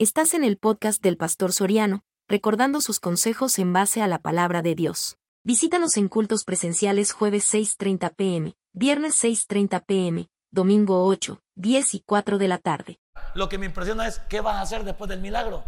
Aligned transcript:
Estás 0.00 0.34
en 0.34 0.44
el 0.44 0.58
podcast 0.58 1.02
del 1.02 1.16
Pastor 1.16 1.52
Soriano, 1.52 2.04
recordando 2.28 2.80
sus 2.80 3.00
consejos 3.00 3.58
en 3.58 3.72
base 3.72 4.00
a 4.00 4.06
la 4.06 4.20
palabra 4.20 4.62
de 4.62 4.76
Dios. 4.76 5.18
Visítanos 5.42 5.96
en 5.96 6.06
cultos 6.06 6.44
presenciales 6.44 7.10
jueves 7.10 7.52
6.30 7.52 8.14
pm, 8.14 8.54
viernes 8.72 9.20
6.30 9.24 9.84
pm, 9.84 10.28
domingo 10.52 11.04
8, 11.04 11.40
10 11.56 11.94
y 11.94 12.00
4 12.06 12.38
de 12.38 12.46
la 12.46 12.58
tarde. 12.58 13.00
Lo 13.34 13.48
que 13.48 13.58
me 13.58 13.66
impresiona 13.66 14.06
es 14.06 14.20
qué 14.28 14.40
vas 14.40 14.54
a 14.54 14.60
hacer 14.60 14.84
después 14.84 15.10
del 15.10 15.18
milagro. 15.18 15.64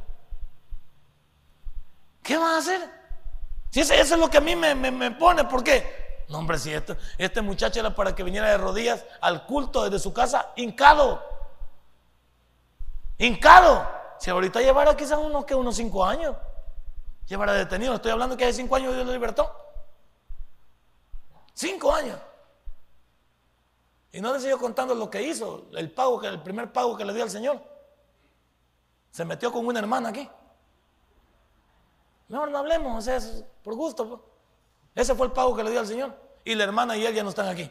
¿Qué 2.22 2.36
vas 2.36 2.52
a 2.52 2.58
hacer? 2.58 2.88
Si 3.70 3.80
eso 3.80 3.94
es 3.94 4.10
lo 4.16 4.30
que 4.30 4.38
a 4.38 4.42
mí 4.42 4.54
me, 4.54 4.76
me, 4.76 5.10
pone, 5.10 5.42
¿por 5.42 5.64
qué? 5.64 6.24
No, 6.28 6.38
hombre, 6.38 6.56
si 6.56 6.72
este, 6.72 6.96
este 7.18 7.42
muchacho 7.42 7.80
era 7.80 7.96
para 7.96 8.14
que 8.14 8.22
viniera 8.22 8.48
de 8.48 8.58
rodillas 8.58 9.04
al 9.22 9.44
culto 9.44 9.82
desde 9.82 9.98
su 9.98 10.12
casa, 10.12 10.52
hincado. 10.54 11.20
Hincado. 13.18 13.99
Si 14.20 14.28
ahorita 14.28 14.60
llevara 14.60 14.94
quizás 14.94 15.18
unos 15.18 15.46
que 15.46 15.54
unos 15.54 15.74
cinco 15.76 16.04
años, 16.04 16.36
llevara 17.26 17.54
detenido. 17.54 17.94
Estoy 17.94 18.10
hablando 18.10 18.36
que 18.36 18.44
hace 18.44 18.52
cinco 18.52 18.76
años 18.76 18.94
Dios 18.94 19.06
lo 19.06 19.12
libertó. 19.12 19.50
Cinco 21.54 21.90
años. 21.90 22.18
Y 24.12 24.20
no 24.20 24.34
les 24.34 24.42
sigo 24.42 24.58
contando 24.58 24.94
lo 24.94 25.08
que 25.08 25.22
hizo, 25.22 25.68
el 25.72 25.90
pago, 25.90 26.20
que 26.20 26.26
el 26.26 26.42
primer 26.42 26.70
pago 26.70 26.98
que 26.98 27.04
le 27.06 27.14
dio 27.14 27.22
al 27.22 27.30
Señor. 27.30 27.62
Se 29.10 29.24
metió 29.24 29.50
con 29.50 29.66
una 29.66 29.78
hermana 29.78 30.10
aquí. 30.10 30.28
Mejor 32.28 32.50
no 32.50 32.58
hablemos, 32.58 32.98
o 32.98 33.00
sea, 33.00 33.18
por 33.64 33.74
gusto. 33.74 34.06
Pues. 34.06 34.20
Ese 34.96 35.14
fue 35.14 35.28
el 35.28 35.32
pago 35.32 35.56
que 35.56 35.64
le 35.64 35.70
dio 35.70 35.80
al 35.80 35.86
Señor. 35.86 36.14
Y 36.44 36.54
la 36.54 36.64
hermana 36.64 36.94
y 36.94 37.06
él 37.06 37.14
ya 37.14 37.22
no 37.22 37.30
están 37.30 37.48
aquí. 37.48 37.70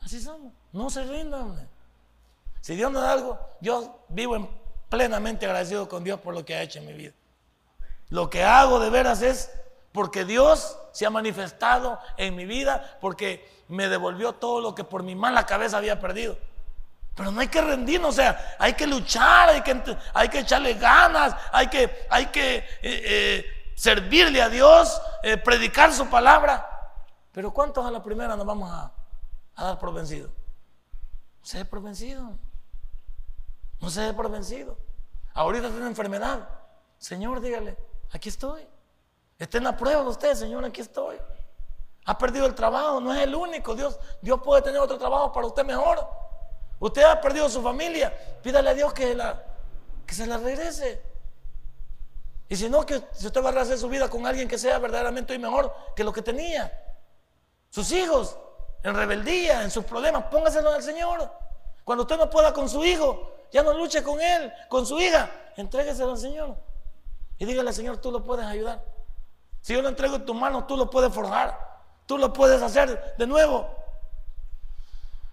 Así 0.00 0.20
somos. 0.20 0.52
No 0.72 0.88
se 0.90 1.02
rindan. 1.02 1.68
Si 2.60 2.76
Dios 2.76 2.90
me 2.90 3.00
da 3.00 3.12
algo, 3.12 3.38
yo 3.60 4.04
vivo 4.08 4.48
plenamente 4.88 5.46
agradecido 5.46 5.88
con 5.88 6.04
Dios 6.04 6.20
por 6.20 6.34
lo 6.34 6.44
que 6.44 6.54
ha 6.54 6.62
hecho 6.62 6.78
en 6.78 6.86
mi 6.86 6.92
vida. 6.92 7.12
Lo 8.08 8.28
que 8.28 8.44
hago 8.44 8.80
de 8.80 8.90
veras 8.90 9.22
es 9.22 9.50
porque 9.92 10.24
Dios 10.24 10.76
se 10.92 11.06
ha 11.06 11.10
manifestado 11.10 11.98
en 12.16 12.36
mi 12.36 12.44
vida, 12.44 12.98
porque 13.00 13.48
me 13.68 13.88
devolvió 13.88 14.34
todo 14.34 14.60
lo 14.60 14.74
que 14.74 14.84
por 14.84 15.02
mi 15.02 15.14
mala 15.14 15.46
cabeza 15.46 15.78
había 15.78 16.00
perdido. 16.00 16.36
Pero 17.14 17.30
no 17.30 17.40
hay 17.40 17.48
que 17.48 17.60
rendirnos, 17.60 18.10
o 18.10 18.12
sea, 18.12 18.56
hay 18.58 18.74
que 18.74 18.86
luchar, 18.86 19.48
hay 19.48 19.62
que, 19.62 19.96
hay 20.14 20.28
que 20.28 20.38
echarle 20.40 20.74
ganas, 20.74 21.34
hay 21.52 21.68
que, 21.68 22.06
hay 22.08 22.26
que 22.26 22.56
eh, 22.56 22.64
eh, 22.82 23.72
servirle 23.74 24.42
a 24.42 24.48
Dios, 24.48 25.00
eh, 25.22 25.36
predicar 25.36 25.92
su 25.92 26.08
palabra. 26.08 26.66
Pero 27.32 27.52
¿cuántos 27.52 27.84
a 27.84 27.90
la 27.90 28.02
primera 28.02 28.36
nos 28.36 28.46
vamos 28.46 28.70
a, 28.72 28.92
dar 29.56 29.78
por 29.78 29.92
vencido? 29.92 30.30
Se 31.42 31.64
por 31.64 31.82
vencido. 31.82 32.38
No 33.80 33.90
se 33.90 34.02
dé 34.02 34.12
por 34.12 34.30
vencido. 34.30 34.76
Ahorita 35.34 35.68
tiene 35.68 35.86
enfermedad. 35.86 36.48
Señor, 36.98 37.40
dígale, 37.40 37.76
aquí 38.12 38.28
estoy. 38.28 38.66
Está 39.38 39.58
en 39.58 39.64
la 39.64 39.76
prueba 39.76 40.02
de 40.02 40.08
usted, 40.08 40.34
Señor, 40.34 40.64
aquí 40.64 40.82
estoy. 40.82 41.16
Ha 42.04 42.18
perdido 42.18 42.46
el 42.46 42.54
trabajo, 42.54 43.00
no 43.00 43.14
es 43.14 43.22
el 43.22 43.34
único. 43.34 43.74
Dios, 43.74 43.98
Dios 44.20 44.40
puede 44.42 44.62
tener 44.62 44.80
otro 44.80 44.98
trabajo 44.98 45.32
para 45.32 45.46
usted 45.46 45.64
mejor. 45.64 46.06
Usted 46.78 47.02
ha 47.02 47.20
perdido 47.20 47.48
su 47.48 47.62
familia. 47.62 48.12
Pídale 48.42 48.70
a 48.70 48.74
Dios 48.74 48.92
que, 48.92 49.14
la, 49.14 49.42
que 50.06 50.14
se 50.14 50.26
la 50.26 50.36
regrese. 50.36 51.02
Y 52.48 52.56
si 52.56 52.68
no, 52.68 52.84
que 52.84 53.02
si 53.12 53.26
usted 53.26 53.42
va 53.42 53.50
a 53.50 53.52
rehacer 53.52 53.78
su 53.78 53.88
vida 53.88 54.10
con 54.10 54.26
alguien 54.26 54.48
que 54.48 54.58
sea 54.58 54.78
verdaderamente 54.78 55.32
hoy 55.32 55.38
mejor 55.38 55.72
que 55.94 56.04
lo 56.04 56.12
que 56.12 56.20
tenía. 56.20 56.70
Sus 57.70 57.92
hijos, 57.92 58.36
en 58.82 58.94
rebeldía, 58.94 59.62
en 59.62 59.70
sus 59.70 59.84
problemas, 59.84 60.24
póngaselo 60.24 60.72
al 60.72 60.82
Señor. 60.82 61.30
Cuando 61.84 62.02
usted 62.02 62.18
no 62.18 62.28
pueda 62.28 62.52
con 62.52 62.68
su 62.68 62.84
hijo, 62.84 63.39
ya 63.52 63.62
no 63.62 63.72
luche 63.74 64.02
con 64.02 64.20
él, 64.20 64.52
con 64.68 64.86
su 64.86 65.00
hija. 65.00 65.30
Entrégueselo 65.56 66.12
al 66.12 66.18
Señor. 66.18 66.56
Y 67.38 67.44
dígale, 67.44 67.72
Señor, 67.72 67.98
tú 67.98 68.10
lo 68.10 68.22
puedes 68.22 68.46
ayudar. 68.46 68.84
Si 69.60 69.74
yo 69.74 69.82
lo 69.82 69.88
entrego 69.88 70.16
en 70.16 70.24
tus 70.24 70.36
manos, 70.36 70.66
tú 70.66 70.76
lo 70.76 70.88
puedes 70.88 71.12
forjar. 71.12 71.58
Tú 72.06 72.18
lo 72.18 72.32
puedes 72.32 72.62
hacer 72.62 73.14
de 73.16 73.26
nuevo. 73.26 73.68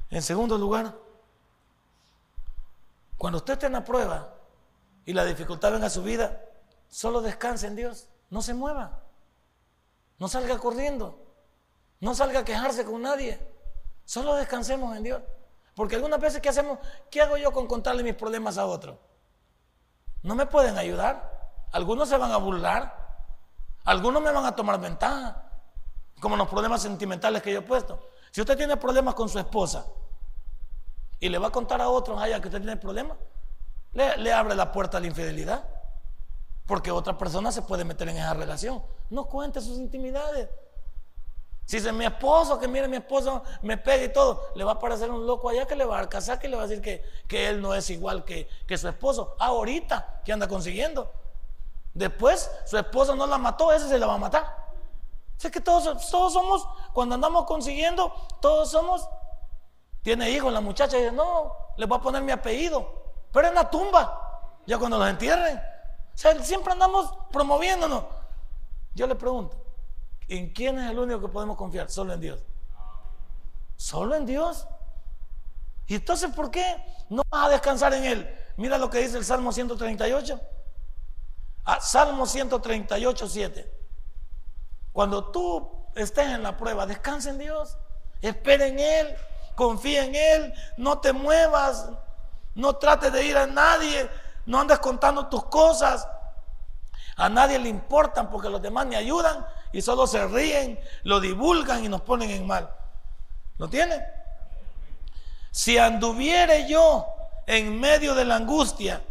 En 0.09 0.21
segundo 0.21 0.57
lugar, 0.57 0.93
cuando 3.17 3.37
usted 3.37 3.53
esté 3.53 3.65
en 3.65 3.73
la 3.73 3.83
prueba 3.83 4.33
y 5.05 5.13
la 5.13 5.25
dificultad 5.25 5.71
venga 5.71 5.87
a 5.87 5.89
su 5.89 6.03
vida, 6.03 6.41
solo 6.87 7.21
descanse 7.21 7.67
en 7.67 7.75
Dios. 7.75 8.09
No 8.29 8.41
se 8.41 8.53
mueva. 8.53 9.01
No 10.19 10.27
salga 10.27 10.57
corriendo. 10.57 11.19
No 11.99 12.13
salga 12.13 12.39
a 12.39 12.45
quejarse 12.45 12.85
con 12.85 13.01
nadie. 13.01 13.39
Solo 14.05 14.35
descansemos 14.35 14.95
en 14.95 15.03
Dios. 15.03 15.21
Porque 15.77 15.95
algunas 15.95 16.19
veces, 16.19 16.41
¿qué 16.41 16.49
hacemos? 16.49 16.79
¿Qué 17.11 17.21
hago 17.21 17.37
yo 17.37 17.51
con 17.51 17.67
contarle 17.67 18.01
mis 18.01 18.15
problemas 18.15 18.57
a 18.57 18.65
otro? 18.65 18.97
No 20.23 20.33
me 20.33 20.47
pueden 20.47 20.75
ayudar. 20.75 21.51
Algunos 21.71 22.09
se 22.09 22.17
van 22.17 22.31
a 22.31 22.37
burlar. 22.37 23.21
Algunos 23.85 24.23
me 24.23 24.31
van 24.31 24.43
a 24.43 24.55
tomar 24.55 24.81
ventaja. 24.81 25.51
Como 26.19 26.35
los 26.35 26.47
problemas 26.47 26.81
sentimentales 26.81 27.43
que 27.43 27.53
yo 27.53 27.59
he 27.59 27.61
puesto. 27.61 28.09
Si 28.31 28.41
usted 28.41 28.57
tiene 28.57 28.75
problemas 28.75 29.13
con 29.13 29.29
su 29.29 29.37
esposa 29.37 29.85
y 31.19 31.29
le 31.29 31.37
va 31.37 31.49
a 31.49 31.51
contar 31.51 31.79
a 31.79 31.89
otros 31.89 32.19
allá 32.19 32.41
que 32.41 32.47
usted 32.47 32.59
tiene 32.59 32.77
problemas, 32.77 33.15
le, 33.93 34.17
le 34.17 34.33
abre 34.33 34.55
la 34.55 34.71
puerta 34.71 34.97
a 34.97 34.99
la 34.99 35.05
infidelidad. 35.05 35.63
Porque 36.65 36.89
otra 36.89 37.19
persona 37.19 37.51
se 37.51 37.61
puede 37.61 37.85
meter 37.85 38.09
en 38.09 38.17
esa 38.17 38.33
relación. 38.33 38.81
No 39.11 39.25
cuente 39.25 39.61
sus 39.61 39.77
intimidades. 39.77 40.49
Si 41.67 41.75
es 41.75 41.93
mi 41.93 42.05
esposo, 42.05 42.57
que 42.57 42.65
mire 42.65 42.87
mi 42.87 42.95
esposo 42.95 43.43
me 43.61 43.77
pega 43.77 44.05
y 44.05 44.13
todo, 44.13 44.51
le 44.55 44.63
va 44.63 44.71
a 44.71 44.79
parecer 44.79 45.11
un 45.11 45.27
loco 45.27 45.49
allá 45.49 45.67
que 45.67 45.75
le 45.75 45.83
va 45.83 45.99
a 45.99 46.07
casar, 46.07 46.39
que 46.39 46.47
le 46.47 46.55
va 46.55 46.63
a 46.63 46.67
decir 46.67 46.81
que, 46.81 47.03
que 47.27 47.49
él 47.49 47.61
no 47.61 47.75
es 47.75 47.89
igual 47.89 48.23
que, 48.23 48.47
que 48.65 48.77
su 48.77 48.87
esposo. 48.87 49.35
Ahorita, 49.37 50.21
que 50.23 50.31
anda 50.31 50.47
consiguiendo. 50.47 51.11
Después, 51.93 52.49
su 52.65 52.77
esposo 52.77 53.17
no 53.17 53.27
la 53.27 53.37
mató, 53.37 53.73
ese 53.73 53.89
se 53.89 53.99
la 53.99 54.07
va 54.07 54.13
a 54.13 54.17
matar. 54.17 54.67
Sé 55.35 55.51
que 55.51 55.59
todos, 55.59 56.09
todos 56.09 56.31
somos, 56.31 56.65
cuando 56.93 57.15
andamos 57.15 57.43
consiguiendo, 57.43 58.13
todos 58.39 58.71
somos. 58.71 59.05
Tiene 60.03 60.31
hijos, 60.31 60.53
la 60.53 60.61
muchacha 60.61 60.95
dice, 60.95 61.11
no, 61.11 61.53
le 61.75 61.85
voy 61.85 61.97
a 61.97 62.01
poner 62.01 62.23
mi 62.23 62.31
apellido, 62.31 62.93
pero 63.33 63.49
en 63.49 63.55
la 63.55 63.69
tumba, 63.69 64.61
ya 64.65 64.77
cuando 64.77 64.97
los 64.97 65.09
entierren. 65.09 65.57
O 65.57 66.17
sea, 66.17 66.41
siempre 66.41 66.71
andamos 66.71 67.13
promoviéndonos. 67.29 68.05
Yo 68.95 69.05
le 69.05 69.15
pregunto, 69.15 69.66
¿En 70.27 70.51
quién 70.51 70.77
es 70.79 70.91
el 70.91 70.99
único 70.99 71.21
que 71.21 71.27
podemos 71.29 71.55
confiar? 71.55 71.89
Solo 71.89 72.13
en 72.13 72.21
Dios. 72.21 72.43
Solo 73.77 74.15
en 74.15 74.25
Dios. 74.25 74.67
¿Y 75.87 75.95
entonces 75.95 76.33
por 76.33 76.51
qué 76.51 76.83
no 77.09 77.23
vas 77.29 77.45
a 77.47 77.49
descansar 77.49 77.93
en 77.93 78.03
Él? 78.03 78.37
Mira 78.57 78.77
lo 78.77 78.89
que 78.89 78.99
dice 78.99 79.17
el 79.17 79.23
Salmo 79.23 79.53
138. 79.53 80.39
Ah, 81.63 81.79
Salmo 81.79 82.25
138, 82.25 83.27
7. 83.27 83.73
Cuando 84.91 85.31
tú 85.31 85.87
estés 85.95 86.27
en 86.27 86.43
la 86.43 86.57
prueba, 86.57 86.85
descansa 86.85 87.29
en 87.29 87.37
Dios. 87.37 87.77
Espera 88.21 88.67
en 88.67 88.79
Él. 88.79 89.15
Confía 89.55 90.03
en 90.03 90.15
Él. 90.15 90.53
No 90.75 90.99
te 90.99 91.13
muevas. 91.13 91.89
No 92.53 92.75
trates 92.75 93.13
de 93.13 93.23
ir 93.25 93.37
a 93.37 93.47
nadie. 93.47 94.09
No 94.45 94.59
andes 94.59 94.79
contando 94.79 95.27
tus 95.27 95.45
cosas. 95.45 96.05
A 97.15 97.29
nadie 97.29 97.59
le 97.59 97.69
importan 97.69 98.29
porque 98.29 98.49
los 98.49 98.61
demás 98.61 98.85
me 98.87 98.95
ayudan 98.95 99.45
y 99.71 99.81
solo 99.81 100.07
se 100.07 100.27
ríen, 100.27 100.79
lo 101.03 101.19
divulgan 101.19 101.83
y 101.83 101.89
nos 101.89 102.01
ponen 102.01 102.29
en 102.29 102.47
mal. 102.47 102.69
¿Lo 103.57 103.69
tiene? 103.69 104.03
Si 105.51 105.77
anduviere 105.77 106.67
yo 106.67 107.05
en 107.45 107.79
medio 107.79 108.13
de 108.13 108.25
la 108.25 108.35
angustia, 108.35 109.01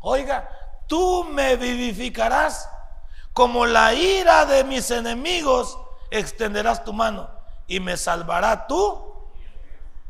oiga, 0.00 0.48
tú 0.86 1.24
me 1.24 1.56
vivificarás 1.56 2.68
como 3.32 3.66
la 3.66 3.92
ira 3.92 4.46
de 4.46 4.64
mis 4.64 4.90
enemigos, 4.90 5.78
extenderás 6.10 6.84
tu 6.84 6.92
mano 6.92 7.28
y 7.66 7.80
me 7.80 7.96
salvará 7.96 8.66
tú. 8.66 9.02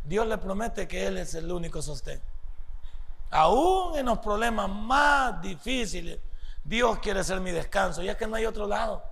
Dios 0.05 0.26
le 0.26 0.37
promete 0.38 0.87
que 0.87 1.06
Él 1.06 1.19
es 1.19 1.34
el 1.34 1.50
único 1.50 1.81
sostén. 1.81 2.21
Aún 3.31 3.99
en 3.99 4.06
los 4.06 4.19
problemas 4.19 4.69
más 4.69 5.40
difíciles, 5.40 6.20
Dios 6.62 6.99
quiere 6.99 7.25
ser 7.25 7.40
mi 7.40 7.50
descanso, 7.50 8.02
ya 8.02 8.17
que 8.17 8.26
no 8.26 8.37
hay 8.37 8.47
otro 8.47 8.67
lado. 8.67 9.02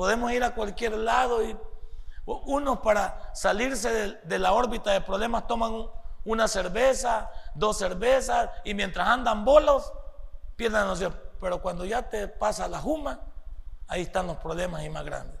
Podemos 0.00 0.32
ir 0.32 0.42
a 0.42 0.54
cualquier 0.54 0.96
lado 0.96 1.44
y 1.44 1.54
unos 2.24 2.78
para 2.78 3.34
salirse 3.34 4.16
de, 4.24 4.38
la 4.38 4.54
órbita 4.54 4.92
de 4.92 5.02
problemas 5.02 5.46
toman 5.46 5.90
una 6.24 6.48
cerveza, 6.48 7.30
dos 7.54 7.76
cervezas 7.76 8.48
y 8.64 8.72
mientras 8.72 9.06
andan 9.06 9.44
bolos 9.44 9.92
pierden 10.56 10.86
noción. 10.86 11.14
Pero 11.38 11.60
cuando 11.60 11.84
ya 11.84 12.08
te 12.08 12.28
pasa 12.28 12.66
la 12.66 12.78
juma, 12.78 13.20
ahí 13.88 14.00
están 14.00 14.26
los 14.26 14.38
problemas 14.38 14.82
y 14.84 14.88
más 14.88 15.04
grandes. 15.04 15.38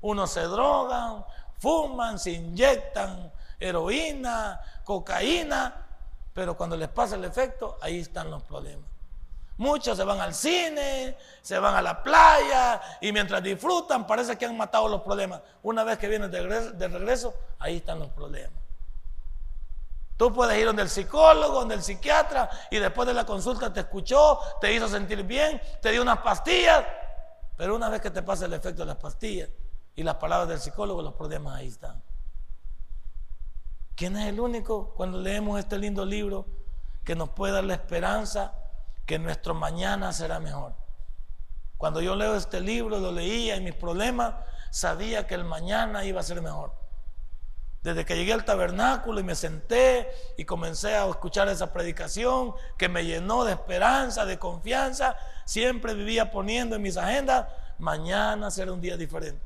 Unos 0.00 0.30
se 0.30 0.42
drogan, 0.42 1.24
fuman, 1.58 2.20
se 2.20 2.30
inyectan 2.30 3.32
heroína, 3.58 4.60
cocaína, 4.84 5.88
pero 6.32 6.56
cuando 6.56 6.76
les 6.76 6.88
pasa 6.88 7.16
el 7.16 7.24
efecto, 7.24 7.76
ahí 7.80 7.98
están 7.98 8.30
los 8.30 8.44
problemas. 8.44 8.88
Muchos 9.58 9.96
se 9.96 10.04
van 10.04 10.20
al 10.20 10.34
cine, 10.34 11.16
se 11.42 11.58
van 11.58 11.74
a 11.74 11.82
la 11.82 12.02
playa 12.02 12.80
y 13.00 13.12
mientras 13.12 13.42
disfrutan 13.42 14.06
parece 14.06 14.38
que 14.38 14.46
han 14.46 14.56
matado 14.56 14.88
los 14.88 15.02
problemas. 15.02 15.42
Una 15.62 15.84
vez 15.84 15.98
que 15.98 16.08
vienen 16.08 16.30
de 16.30 16.88
regreso, 16.88 17.34
ahí 17.58 17.76
están 17.78 17.98
los 17.98 18.08
problemas. 18.08 18.58
Tú 20.16 20.32
puedes 20.32 20.58
ir 20.58 20.66
donde 20.66 20.82
el 20.82 20.88
psicólogo, 20.88 21.60
donde 21.60 21.76
el 21.76 21.82
psiquiatra 21.82 22.50
y 22.70 22.78
después 22.78 23.06
de 23.06 23.14
la 23.14 23.24
consulta 23.24 23.72
te 23.72 23.80
escuchó, 23.80 24.40
te 24.60 24.72
hizo 24.72 24.88
sentir 24.88 25.22
bien, 25.22 25.60
te 25.80 25.92
dio 25.92 26.02
unas 26.02 26.18
pastillas, 26.18 26.84
pero 27.56 27.76
una 27.76 27.88
vez 27.88 28.00
que 28.00 28.10
te 28.10 28.22
pasa 28.22 28.46
el 28.46 28.52
efecto 28.52 28.82
de 28.82 28.86
las 28.86 28.96
pastillas 28.96 29.48
y 29.94 30.02
las 30.02 30.16
palabras 30.16 30.48
del 30.48 30.58
psicólogo, 30.58 31.02
los 31.02 31.14
problemas 31.14 31.56
ahí 31.56 31.68
están. 31.68 32.02
¿Quién 33.94 34.16
es 34.16 34.28
el 34.28 34.38
único 34.40 34.92
cuando 34.94 35.18
leemos 35.20 35.58
este 35.58 35.78
lindo 35.78 36.04
libro 36.04 36.46
que 37.04 37.14
nos 37.14 37.28
puede 37.30 37.52
dar 37.52 37.64
la 37.64 37.74
esperanza 37.74 38.52
que 39.08 39.18
nuestro 39.18 39.54
mañana 39.54 40.12
será 40.12 40.38
mejor? 40.38 40.74
Cuando 41.78 42.02
yo 42.02 42.14
leo 42.14 42.36
este 42.36 42.60
libro, 42.60 43.00
lo 43.00 43.10
leía 43.10 43.56
y 43.56 43.60
mis 43.62 43.74
problemas, 43.74 44.34
sabía 44.70 45.26
que 45.26 45.34
el 45.34 45.44
mañana 45.44 46.04
iba 46.04 46.20
a 46.20 46.22
ser 46.22 46.42
mejor. 46.42 46.74
Desde 47.82 48.04
que 48.04 48.16
llegué 48.16 48.34
al 48.34 48.44
tabernáculo 48.44 49.18
y 49.18 49.22
me 49.22 49.34
senté 49.34 50.10
y 50.36 50.44
comencé 50.44 50.94
a 50.94 51.08
escuchar 51.08 51.48
esa 51.48 51.72
predicación 51.72 52.52
que 52.76 52.90
me 52.90 53.06
llenó 53.06 53.44
de 53.44 53.52
esperanza, 53.52 54.26
de 54.26 54.38
confianza, 54.38 55.16
siempre 55.46 55.94
vivía 55.94 56.30
poniendo 56.30 56.76
en 56.76 56.82
mis 56.82 56.98
agendas, 56.98 57.46
mañana 57.78 58.50
será 58.50 58.72
un 58.74 58.82
día 58.82 58.98
diferente. 58.98 59.40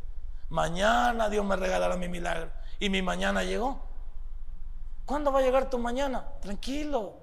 Mañana 0.48 1.28
Dios 1.28 1.46
me 1.46 1.54
regalará 1.54 1.96
mi 1.96 2.08
milagro. 2.08 2.50
Y 2.80 2.90
mi 2.90 3.00
mañana 3.00 3.44
llegó. 3.44 3.86
¿Cuándo 5.06 5.30
va 5.30 5.38
a 5.38 5.42
llegar 5.42 5.70
tu 5.70 5.78
mañana? 5.78 6.26
Tranquilo. 6.40 7.14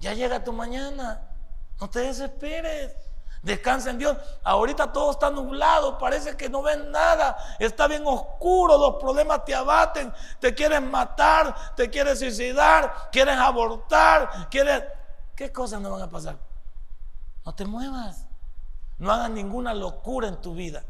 Ya 0.00 0.12
llega 0.12 0.42
tu 0.42 0.52
mañana. 0.52 1.35
No 1.80 1.90
te 1.90 2.00
desesperes. 2.00 2.94
Descansa 3.42 3.90
en 3.90 3.98
Dios. 3.98 4.16
Ahorita 4.42 4.92
todo 4.92 5.12
está 5.12 5.30
nublado, 5.30 5.98
parece 5.98 6.36
que 6.36 6.48
no 6.48 6.62
ven 6.62 6.90
nada. 6.90 7.36
Está 7.60 7.86
bien 7.86 8.02
oscuro, 8.04 8.76
los 8.76 8.96
problemas 8.96 9.44
te 9.44 9.54
abaten, 9.54 10.12
te 10.40 10.52
quieren 10.52 10.90
matar, 10.90 11.74
te 11.76 11.88
quieren 11.88 12.16
suicidar, 12.16 13.08
quieren 13.12 13.38
abortar, 13.38 14.48
quieren... 14.50 14.84
¿Qué 15.36 15.52
cosas 15.52 15.80
no 15.80 15.90
van 15.90 16.02
a 16.02 16.10
pasar? 16.10 16.36
No 17.44 17.54
te 17.54 17.64
muevas. 17.64 18.26
No 18.98 19.12
hagas 19.12 19.30
ninguna 19.30 19.74
locura 19.74 20.26
en 20.28 20.40
tu 20.40 20.54
vida. 20.54 20.82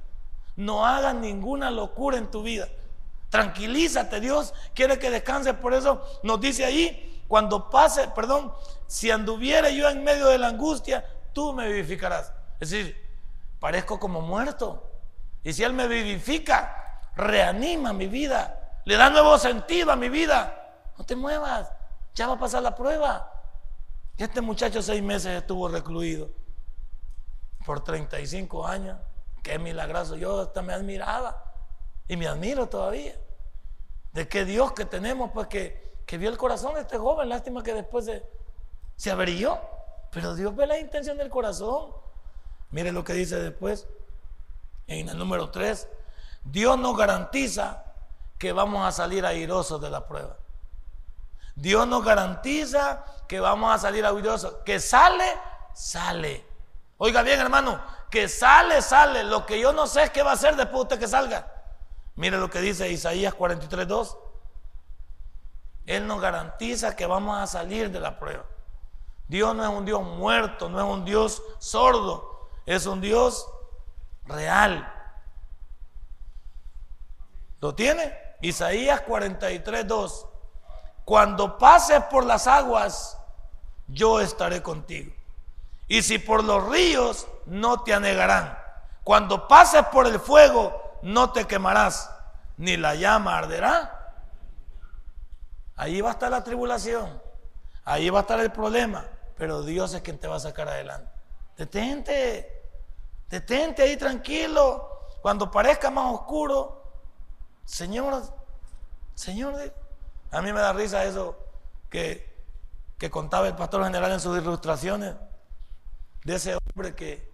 No 0.54 0.86
hagas 0.86 1.14
ninguna 1.14 1.70
locura 1.70 2.16
en 2.16 2.30
tu 2.30 2.42
vida. 2.42 2.68
Tranquilízate, 3.28 4.20
Dios 4.20 4.54
quiere 4.74 4.98
que 4.98 5.10
descanses. 5.10 5.54
Por 5.54 5.74
eso 5.74 6.00
nos 6.22 6.40
dice 6.40 6.64
ahí, 6.64 7.22
cuando 7.28 7.68
pase, 7.68 8.08
perdón, 8.08 8.52
si 8.86 9.10
anduviera 9.10 9.70
yo 9.70 9.88
en 9.88 10.04
medio 10.04 10.26
de 10.26 10.38
la 10.38 10.48
angustia, 10.48 11.04
tú 11.32 11.52
me 11.52 11.68
vivificarás. 11.68 12.32
Es 12.60 12.70
decir, 12.70 12.96
parezco 13.58 13.98
como 13.98 14.20
muerto. 14.20 14.90
Y 15.42 15.52
si 15.52 15.64
Él 15.64 15.72
me 15.72 15.88
vivifica, 15.88 17.00
reanima 17.14 17.92
mi 17.92 18.06
vida, 18.06 18.80
le 18.84 18.96
da 18.96 19.10
nuevo 19.10 19.38
sentido 19.38 19.92
a 19.92 19.96
mi 19.96 20.08
vida. 20.08 20.92
No 20.96 21.04
te 21.04 21.16
muevas, 21.16 21.70
ya 22.14 22.26
va 22.26 22.34
a 22.34 22.38
pasar 22.38 22.62
la 22.62 22.74
prueba. 22.74 23.32
Y 24.16 24.22
este 24.22 24.40
muchacho 24.40 24.82
seis 24.82 25.02
meses 25.02 25.36
estuvo 25.36 25.68
recluido 25.68 26.30
por 27.64 27.82
35 27.82 28.66
años. 28.66 28.98
Qué 29.42 29.58
milagroso. 29.58 30.16
Yo 30.16 30.40
hasta 30.40 30.62
me 30.62 30.72
admiraba 30.72 31.44
y 32.08 32.16
me 32.16 32.26
admiro 32.26 32.68
todavía. 32.68 33.14
De 34.12 34.26
que 34.26 34.44
Dios 34.44 34.72
que 34.72 34.86
tenemos, 34.86 35.30
pues 35.32 35.48
que, 35.48 36.00
que 36.06 36.16
vio 36.16 36.30
el 36.30 36.38
corazón 36.38 36.74
de 36.74 36.80
este 36.80 36.96
joven. 36.96 37.28
Lástima 37.28 37.62
que 37.62 37.74
después 37.74 38.06
se, 38.06 38.24
se 38.96 39.10
averió. 39.10 39.60
Pero 40.10 40.34
Dios 40.34 40.54
ve 40.56 40.66
la 40.66 40.78
intención 40.78 41.16
del 41.18 41.30
corazón. 41.30 41.92
Mire 42.70 42.92
lo 42.92 43.04
que 43.04 43.12
dice 43.12 43.36
después, 43.36 43.86
en 44.86 45.08
el 45.08 45.18
número 45.18 45.50
3. 45.50 45.88
Dios 46.44 46.78
nos 46.78 46.96
garantiza 46.96 47.84
que 48.38 48.52
vamos 48.52 48.86
a 48.86 48.92
salir 48.92 49.24
airosos 49.24 49.80
de 49.80 49.90
la 49.90 50.06
prueba. 50.06 50.36
Dios 51.54 51.86
nos 51.88 52.04
garantiza 52.04 53.04
que 53.28 53.40
vamos 53.40 53.74
a 53.74 53.78
salir 53.78 54.04
airosos. 54.04 54.56
Que 54.64 54.78
sale, 54.78 55.24
sale. 55.74 56.44
Oiga 56.98 57.22
bien, 57.22 57.40
hermano, 57.40 57.80
que 58.10 58.28
sale, 58.28 58.82
sale. 58.82 59.24
Lo 59.24 59.44
que 59.46 59.60
yo 59.60 59.72
no 59.72 59.86
sé 59.86 60.04
es 60.04 60.10
qué 60.10 60.22
va 60.22 60.30
a 60.30 60.34
hacer 60.34 60.56
después 60.56 60.76
de 60.76 60.82
usted 60.82 60.98
que 60.98 61.08
salga. 61.08 61.52
Mire 62.14 62.38
lo 62.38 62.48
que 62.48 62.60
dice 62.60 62.90
Isaías 62.90 63.34
43, 63.34 63.86
2. 63.86 64.18
Él 65.86 66.06
nos 66.06 66.20
garantiza 66.20 66.96
que 66.96 67.06
vamos 67.06 67.38
a 67.38 67.46
salir 67.46 67.90
de 67.90 68.00
la 68.00 68.18
prueba. 68.18 68.44
Dios 69.28 69.54
no 69.54 69.62
es 69.64 69.70
un 69.70 69.84
Dios 69.84 70.02
muerto, 70.02 70.68
no 70.68 70.78
es 70.78 70.86
un 70.86 71.04
Dios 71.04 71.42
sordo 71.58 72.36
es 72.66 72.86
un 72.86 73.00
Dios 73.00 73.48
real. 74.24 74.92
¿Lo 77.60 77.74
tiene? 77.74 78.12
Isaías 78.42 79.00
43, 79.02 79.86
2. 79.86 80.26
Cuando 81.04 81.56
pases 81.56 82.02
por 82.04 82.26
las 82.26 82.48
aguas, 82.48 83.16
yo 83.86 84.20
estaré 84.20 84.62
contigo. 84.62 85.12
Y 85.86 86.02
si 86.02 86.18
por 86.18 86.42
los 86.42 86.68
ríos, 86.68 87.28
no 87.46 87.82
te 87.82 87.94
anegarán. 87.94 88.58
Cuando 89.04 89.46
pases 89.46 89.86
por 89.86 90.08
el 90.08 90.18
fuego, 90.18 90.98
no 91.02 91.30
te 91.30 91.46
quemarás, 91.46 92.10
ni 92.56 92.76
la 92.76 92.96
llama 92.96 93.38
arderá. 93.38 93.92
Ahí 95.76 96.00
va 96.00 96.10
a 96.10 96.12
estar 96.12 96.30
la 96.30 96.42
tribulación, 96.42 97.22
ahí 97.84 98.10
va 98.10 98.20
a 98.20 98.22
estar 98.22 98.40
el 98.40 98.50
problema, 98.50 99.04
pero 99.36 99.62
Dios 99.62 99.92
es 99.94 100.02
quien 100.02 100.18
te 100.18 100.28
va 100.28 100.36
a 100.36 100.40
sacar 100.40 100.68
adelante. 100.68 101.10
Detente. 101.56 102.52
Detente 103.28 103.82
ahí 103.82 103.96
tranquilo. 103.96 104.90
Cuando 105.20 105.50
parezca 105.50 105.90
más 105.90 106.14
oscuro, 106.14 106.82
Señor, 107.64 108.22
Señor, 109.14 109.74
a 110.30 110.42
mí 110.42 110.52
me 110.52 110.60
da 110.60 110.72
risa 110.72 111.04
eso 111.04 111.36
que, 111.90 112.32
que 112.98 113.10
contaba 113.10 113.48
el 113.48 113.56
pastor 113.56 113.84
general 113.84 114.12
en 114.12 114.20
sus 114.20 114.38
ilustraciones 114.38 115.14
de 116.24 116.34
ese 116.34 116.56
hombre 116.56 116.94
que 116.94 117.30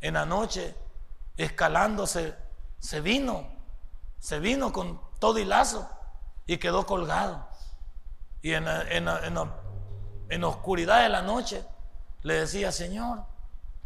en 0.00 0.14
la 0.14 0.26
noche 0.26 0.74
escalándose 1.36 2.34
se 2.80 3.00
vino, 3.00 3.46
se 4.18 4.40
vino 4.40 4.72
con 4.72 5.00
todo 5.18 5.38
y 5.38 5.44
lazo 5.44 5.88
y 6.46 6.58
quedó 6.58 6.86
colgado. 6.86 7.46
Y 8.42 8.54
en, 8.54 8.66
en, 8.66 9.06
en 9.06 9.38
la 10.38 10.48
oscuridad 10.48 11.02
de 11.02 11.08
la 11.08 11.22
noche 11.22 11.64
le 12.22 12.34
decía, 12.34 12.70
Señor, 12.70 13.24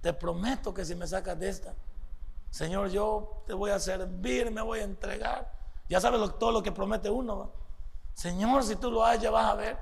te 0.01 0.13
prometo 0.13 0.75
que 0.75 0.85
si 0.85 0.95
me 0.95 1.07
sacas 1.07 1.39
de 1.39 1.49
esta, 1.49 1.75
Señor, 2.51 2.91
yo 2.91 3.43
te 3.47 3.53
voy 3.53 3.71
a 3.71 3.79
servir, 3.79 4.51
me 4.51 4.61
voy 4.61 4.81
a 4.81 4.85
entregar. 4.85 5.51
Ya 5.89 6.01
sabes 6.01 6.21
todo 6.39 6.53
lo 6.53 6.63
que 6.63 6.71
promete 6.71 7.11
uno. 7.11 7.51
Señor, 8.15 8.63
si 8.63 8.77
tú 8.77 8.91
lo 8.91 9.05
hayas, 9.05 9.33
vas 9.33 9.47
a 9.47 9.55
ver. 9.55 9.77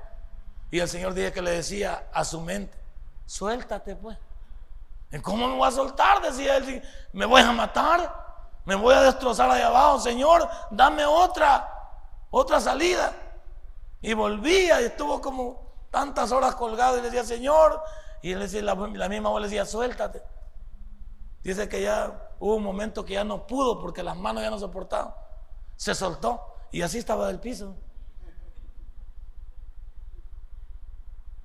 Y 0.71 0.79
el 0.79 0.89
Señor 0.89 1.13
dije 1.13 1.31
que 1.31 1.41
le 1.41 1.51
decía 1.51 2.07
a 2.11 2.25
su 2.25 2.41
mente, 2.41 2.75
suéltate 3.25 3.95
pues. 3.95 4.17
¿Y 5.11 5.19
cómo 5.19 5.47
me 5.47 5.55
voy 5.55 5.67
a 5.67 5.71
soltar? 5.71 6.21
Decía 6.21 6.57
él, 6.57 6.81
me 7.11 7.25
voy 7.25 7.41
a 7.41 7.51
matar, 7.51 8.11
me 8.65 8.73
voy 8.73 8.95
a 8.95 9.01
destrozar 9.01 9.51
ahí 9.51 9.61
abajo. 9.61 9.99
Señor, 9.99 10.49
dame 10.71 11.05
otra, 11.05 11.69
otra 12.31 12.59
salida. 12.59 13.13
Y 14.01 14.13
volvía 14.13 14.81
y 14.81 14.85
estuvo 14.85 15.21
como 15.21 15.62
tantas 15.93 16.31
horas 16.31 16.55
colgado 16.55 16.97
y 16.97 17.01
le 17.01 17.11
decía, 17.11 17.23
Señor, 17.23 17.79
y 18.23 18.31
él 18.31 18.39
decía, 18.39 18.63
la, 18.63 18.75
misma 18.75 19.29
voz 19.29 19.41
le 19.41 19.47
decía, 19.47 19.63
suéltate. 19.63 20.23
Dice 21.43 21.69
que 21.69 21.83
ya 21.83 22.31
hubo 22.39 22.55
un 22.55 22.63
momento 22.63 23.05
que 23.05 23.13
ya 23.13 23.23
no 23.23 23.45
pudo 23.45 23.79
porque 23.79 24.01
las 24.01 24.17
manos 24.17 24.41
ya 24.41 24.49
no 24.49 24.57
soportaban. 24.57 25.13
Se 25.75 25.93
soltó 25.93 26.41
y 26.71 26.81
así 26.81 26.97
estaba 26.97 27.27
del 27.27 27.39
piso. 27.39 27.75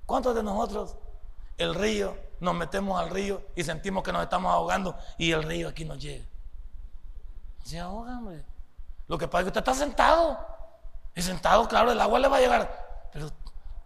¿Cuántos 0.07 0.33
de 0.33 0.41
nosotros 0.41 0.97
el 1.59 1.75
río, 1.75 2.17
nos 2.39 2.55
metemos 2.55 2.99
al 2.99 3.11
río 3.11 3.43
y 3.55 3.63
sentimos 3.63 4.01
que 4.01 4.11
nos 4.11 4.23
estamos 4.23 4.51
ahogando 4.51 4.97
y 5.19 5.31
el 5.31 5.43
río 5.43 5.69
aquí 5.69 5.85
nos 5.85 5.99
llega? 5.99 6.25
Se 7.65 7.79
ahoga, 7.79 8.17
hombre. 8.17 8.43
Lo 9.07 9.15
que 9.15 9.27
pasa 9.27 9.41
es 9.41 9.43
que 9.43 9.59
usted 9.59 9.59
está 9.59 9.75
sentado. 9.75 10.39
Y 11.13 11.21
sentado, 11.21 11.67
claro, 11.67 11.91
el 11.91 12.01
agua 12.01 12.17
le 12.17 12.27
va 12.27 12.37
a 12.37 12.39
llegar. 12.39 12.89
Pero 13.11 13.29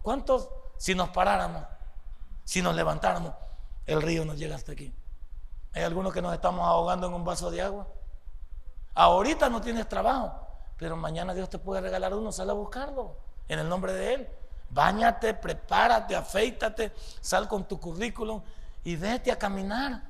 ¿cuántos 0.04 0.50
si 0.76 0.94
nos 0.94 1.08
paráramos? 1.08 1.64
Si 2.44 2.60
nos 2.62 2.76
levantáramos, 2.76 3.32
el 3.86 4.02
río 4.02 4.24
nos 4.24 4.38
llega 4.38 4.54
hasta 4.54 4.72
aquí. 4.72 4.94
Hay 5.72 5.82
algunos 5.82 6.12
que 6.12 6.22
nos 6.22 6.32
estamos 6.32 6.64
ahogando 6.64 7.08
en 7.08 7.14
un 7.14 7.24
vaso 7.24 7.50
de 7.50 7.62
agua. 7.62 7.88
Ahorita 8.94 9.48
no 9.48 9.60
tienes 9.60 9.88
trabajo, 9.88 10.46
pero 10.76 10.94
mañana 10.94 11.34
Dios 11.34 11.48
te 11.50 11.58
puede 11.58 11.80
regalar 11.80 12.14
uno, 12.14 12.30
sal 12.30 12.50
a 12.50 12.52
buscarlo 12.52 13.16
en 13.48 13.58
el 13.58 13.68
nombre 13.68 13.92
de 13.94 14.14
Él. 14.14 14.28
Báñate, 14.70 15.34
prepárate, 15.34 16.14
afeítate, 16.14 16.92
sal 17.20 17.48
con 17.48 17.64
tu 17.64 17.80
currículum 17.80 18.42
y 18.84 18.96
vete 18.96 19.32
a 19.32 19.38
caminar. 19.38 20.02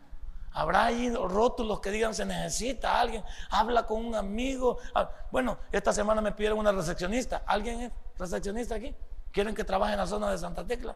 Habrá 0.52 0.86
ahí 0.86 1.10
rótulos 1.14 1.80
que 1.80 1.90
digan 1.90 2.14
se 2.14 2.24
necesita 2.24 3.00
alguien, 3.00 3.24
habla 3.50 3.86
con 3.86 4.04
un 4.04 4.14
amigo. 4.14 4.78
Ah, 4.94 5.08
bueno, 5.30 5.58
esta 5.72 5.92
semana 5.92 6.20
me 6.20 6.32
pidieron 6.32 6.58
una 6.58 6.72
recepcionista. 6.72 7.42
¿Alguien 7.46 7.80
es 7.80 7.92
recepcionista 8.18 8.74
aquí? 8.74 8.94
¿Quieren 9.35 9.53
que 9.53 9.64
trabaje 9.64 9.95
en 9.95 9.99
la 9.99 10.07
zona 10.07 10.31
de 10.31 10.38
Santa 10.38 10.64
Tecla? 10.64 10.95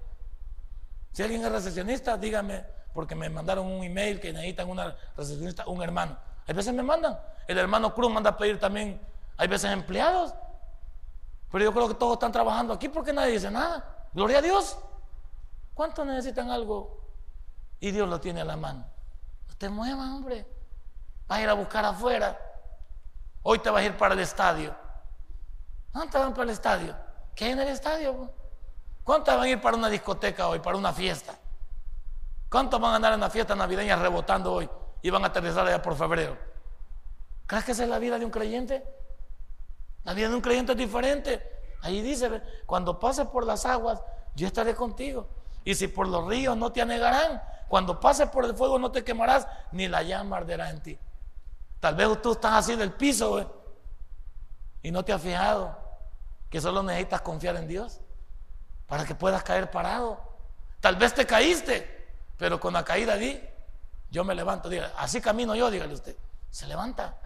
Si 1.11 1.25
alguien 1.25 1.45
es 1.45 1.51
recepcionista, 1.51 2.17
dígame, 2.17 2.65
porque 2.95 3.17
me 3.17 3.29
mandaron 3.29 3.67
un 3.67 3.83
email 3.83 4.21
que 4.21 4.33
necesitan 4.33 4.71
una 4.71 4.97
recepcionista, 5.17 5.67
un 5.67 5.83
hermano. 5.83 6.17
Hay 6.47 6.55
veces 6.55 6.73
me 6.73 6.85
mandan. 6.85 7.19
El 7.49 7.59
hermano 7.59 7.93
Cruz 7.93 8.13
manda 8.13 8.31
a 8.31 8.37
pedir 8.37 8.61
también, 8.61 9.01
hay 9.37 9.49
veces 9.49 9.73
empleados. 9.73 10.33
Pero 11.51 11.65
yo 11.65 11.73
creo 11.73 11.89
que 11.89 11.95
todos 11.95 12.13
están 12.13 12.31
trabajando 12.31 12.73
aquí 12.73 12.89
porque 12.89 13.13
nadie 13.13 13.33
dice 13.33 13.51
nada. 13.51 14.07
Gloria 14.13 14.39
a 14.39 14.43
Dios. 14.43 14.79
¿Cuántos 15.75 16.07
necesitan 16.07 16.49
algo? 16.49 17.11
Y 17.81 17.91
Dios 17.91 18.09
lo 18.09 18.21
tiene 18.21 18.43
a 18.43 18.45
la 18.45 18.57
mano. 18.57 18.87
No 19.49 19.55
te 19.57 19.69
muevas, 19.69 20.11
hombre. 20.11 20.47
Vas 21.27 21.41
a 21.41 21.43
ir 21.43 21.49
a 21.49 21.55
buscar 21.55 21.85
afuera. 21.85 22.39
Hoy 23.43 23.59
te 23.59 23.69
vas 23.69 23.83
a 23.83 23.87
ir 23.87 23.97
para 23.97 24.15
el 24.15 24.21
estadio. 24.21 24.77
¿Dónde 25.93 26.17
van 26.17 26.31
para 26.31 26.45
el 26.45 26.51
estadio? 26.51 27.08
¿Qué 27.39 27.45
hay 27.45 27.53
en 27.53 27.61
el 27.61 27.69
estadio? 27.69 28.33
¿Cuántos 29.05 29.33
van 29.33 29.45
a 29.45 29.49
ir 29.49 29.61
para 29.61 29.77
una 29.77 29.89
discoteca 29.89 30.49
hoy, 30.49 30.59
para 30.59 30.77
una 30.77 30.93
fiesta? 30.93 31.39
¿Cuántos 32.51 32.81
van 32.81 32.95
a 32.95 32.97
andar 32.97 33.13
en 33.13 33.21
la 33.21 33.31
fiesta 33.31 33.55
navideña 33.55 33.95
rebotando 33.95 34.53
hoy 34.53 34.69
y 35.03 35.09
van 35.11 35.23
a 35.23 35.29
aterrizar 35.29 35.65
allá 35.65 35.81
por 35.81 35.95
febrero? 35.95 36.37
¿Crees 37.47 37.65
que 37.65 37.71
esa 37.71 37.85
es 37.85 37.89
la 37.89 38.01
vida 38.01 38.19
de 38.19 38.25
un 38.25 38.33
creyente? 38.33 38.85
La 40.03 40.15
vida 40.15 40.29
de 40.31 40.35
un 40.35 40.41
creyente 40.41 40.73
es 40.73 40.79
diferente. 40.79 41.77
Ahí 41.83 42.03
dice, 42.03 42.43
cuando 42.67 42.99
pases 42.99 43.29
por 43.29 43.47
las 43.47 43.65
aguas, 43.67 44.03
yo 44.35 44.49
estaré 44.49 44.75
contigo. 44.75 45.29
Y 45.63 45.77
si 45.77 45.87
por 45.87 46.09
los 46.09 46.27
ríos 46.27 46.57
no 46.57 46.73
te 46.73 46.83
anegarán, 46.83 47.41
cuando 47.69 48.01
pases 48.01 48.29
por 48.31 48.47
el 48.47 48.57
fuego 48.57 48.81
no 48.81 48.91
te 48.91 49.05
quemarás, 49.05 49.47
ni 49.71 49.87
la 49.87 50.03
llama 50.03 50.39
arderá 50.39 50.71
en 50.71 50.83
ti. 50.83 50.99
Tal 51.79 51.95
vez 51.95 52.21
tú 52.21 52.33
estás 52.33 52.55
así 52.55 52.75
del 52.75 52.95
piso 52.95 53.49
y 54.83 54.91
no 54.91 55.05
te 55.05 55.13
has 55.13 55.23
fijado 55.23 55.88
que 56.51 56.61
solo 56.61 56.83
necesitas 56.83 57.21
confiar 57.21 57.57
en 57.57 57.69
Dios 57.69 58.01
para 58.87 59.05
que 59.05 59.15
puedas 59.15 59.43
caer 59.43 59.71
parado. 59.71 60.21
Tal 60.81 60.97
vez 60.97 61.15
te 61.15 61.27
caíste, 61.27 62.09
pero 62.37 62.59
con 62.59 62.73
la 62.73 62.85
caída 62.85 63.17
di, 63.17 63.41
yo 64.11 64.25
me 64.25 64.35
levanto. 64.35 64.69
Diga, 64.69 64.93
así 64.97 65.21
camino 65.21 65.55
yo, 65.55 65.71
dígale 65.71 65.93
usted. 65.95 66.17
Se 66.51 66.67
levanta. 66.67 67.17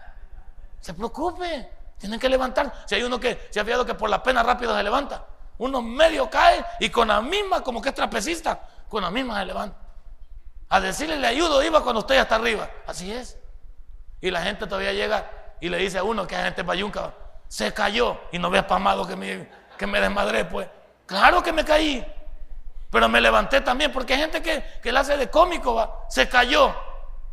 Se 0.81 0.93
preocupe. 0.93 1.69
Tienen 1.97 2.19
que 2.19 2.27
levantar. 2.27 2.83
Si 2.85 2.95
hay 2.95 3.03
uno 3.03 3.19
que 3.19 3.47
se 3.49 3.59
ha 3.59 3.65
fijado 3.65 3.85
que 3.85 3.93
por 3.93 4.09
la 4.09 4.21
pena 4.21 4.43
rápido 4.43 4.75
se 4.75 4.83
levanta, 4.83 5.25
uno 5.57 5.81
medio 5.81 6.29
cae 6.29 6.65
y 6.79 6.89
con 6.89 7.07
la 7.07 7.21
misma, 7.21 7.63
como 7.63 7.81
que 7.81 7.89
es 7.89 7.95
trapecista, 7.95 8.67
con 8.89 9.03
la 9.03 9.09
misma 9.09 9.39
se 9.39 9.45
levanta. 9.45 9.77
A 10.67 10.81
decirle 10.81 11.17
le 11.17 11.27
ayudo 11.27 11.63
iba 11.63 11.81
cuando 11.81 12.01
usted 12.01 12.15
ya 12.15 12.23
está 12.23 12.35
arriba. 12.35 12.69
Así 12.87 13.13
es. 13.13 13.37
Y 14.19 14.31
la 14.31 14.41
gente 14.41 14.65
todavía 14.65 14.91
llega 14.91 15.29
y 15.61 15.69
le 15.69 15.77
dice 15.77 15.99
a 15.99 16.03
uno 16.03 16.27
que 16.27 16.35
es 16.35 16.43
gente 16.43 16.63
bayunca, 16.63 17.13
se 17.53 17.71
cayó 17.71 18.17
y 18.31 18.39
no 18.39 18.49
ve 18.49 18.57
espamado 18.57 19.05
que 19.05 19.15
me, 19.15 19.47
que 19.77 19.85
me 19.85 20.01
desmadré, 20.01 20.43
pues. 20.43 20.67
Claro 21.05 21.43
que 21.43 21.53
me 21.53 21.63
caí, 21.63 22.03
pero 22.89 23.07
me 23.07 23.21
levanté 23.21 23.61
también, 23.61 23.91
porque 23.91 24.15
hay 24.15 24.21
gente 24.21 24.41
que, 24.41 24.63
que 24.81 24.91
le 24.91 24.97
hace 24.97 25.17
de 25.17 25.29
cómico, 25.29 25.75
va, 25.75 25.99
se 26.09 26.27
cayó 26.27 26.73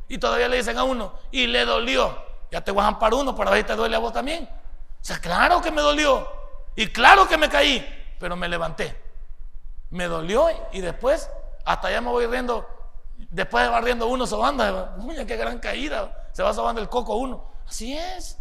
y 0.09 0.19
todavía 0.19 0.47
le 0.47 0.59
dicen 0.59 0.77
a 0.77 0.85
uno, 0.85 1.15
y 1.31 1.47
le 1.47 1.65
dolió. 1.65 2.23
Ya 2.51 2.61
te 2.61 2.71
voy 2.71 2.85
a 2.85 2.89
amparar 2.89 3.15
uno 3.15 3.35
para 3.35 3.51
ver 3.53 3.63
si 3.63 3.69
te 3.69 3.77
duele 3.77 3.97
a 3.97 3.99
vos 3.99 4.13
también. 4.13 4.45
O 4.45 5.03
sea, 5.03 5.19
claro 5.21 5.63
que 5.63 5.71
me 5.71 5.81
dolió. 5.81 6.31
Y 6.77 6.89
claro 6.89 7.27
que 7.27 7.39
me 7.39 7.49
caí, 7.49 8.15
pero 8.19 8.37
me 8.37 8.47
levanté. 8.47 8.95
Me 9.89 10.05
dolió 10.05 10.51
y 10.71 10.83
después, 10.83 11.31
hasta 11.65 11.89
allá 11.89 12.03
me 12.03 12.11
voy 12.11 12.27
riendo. 12.27 12.69
Después 13.17 13.65
de 13.65 13.71
barriendo 13.71 14.07
uno 14.07 14.27
sobando, 14.27 14.99
qué 15.27 15.37
gran 15.39 15.61
caída. 15.61 16.29
Se 16.33 16.43
va 16.43 16.53
sobando 16.53 16.83
el 16.83 16.91
coco 16.91 17.15
uno. 17.15 17.55
Así 17.67 17.97
es. 17.97 18.37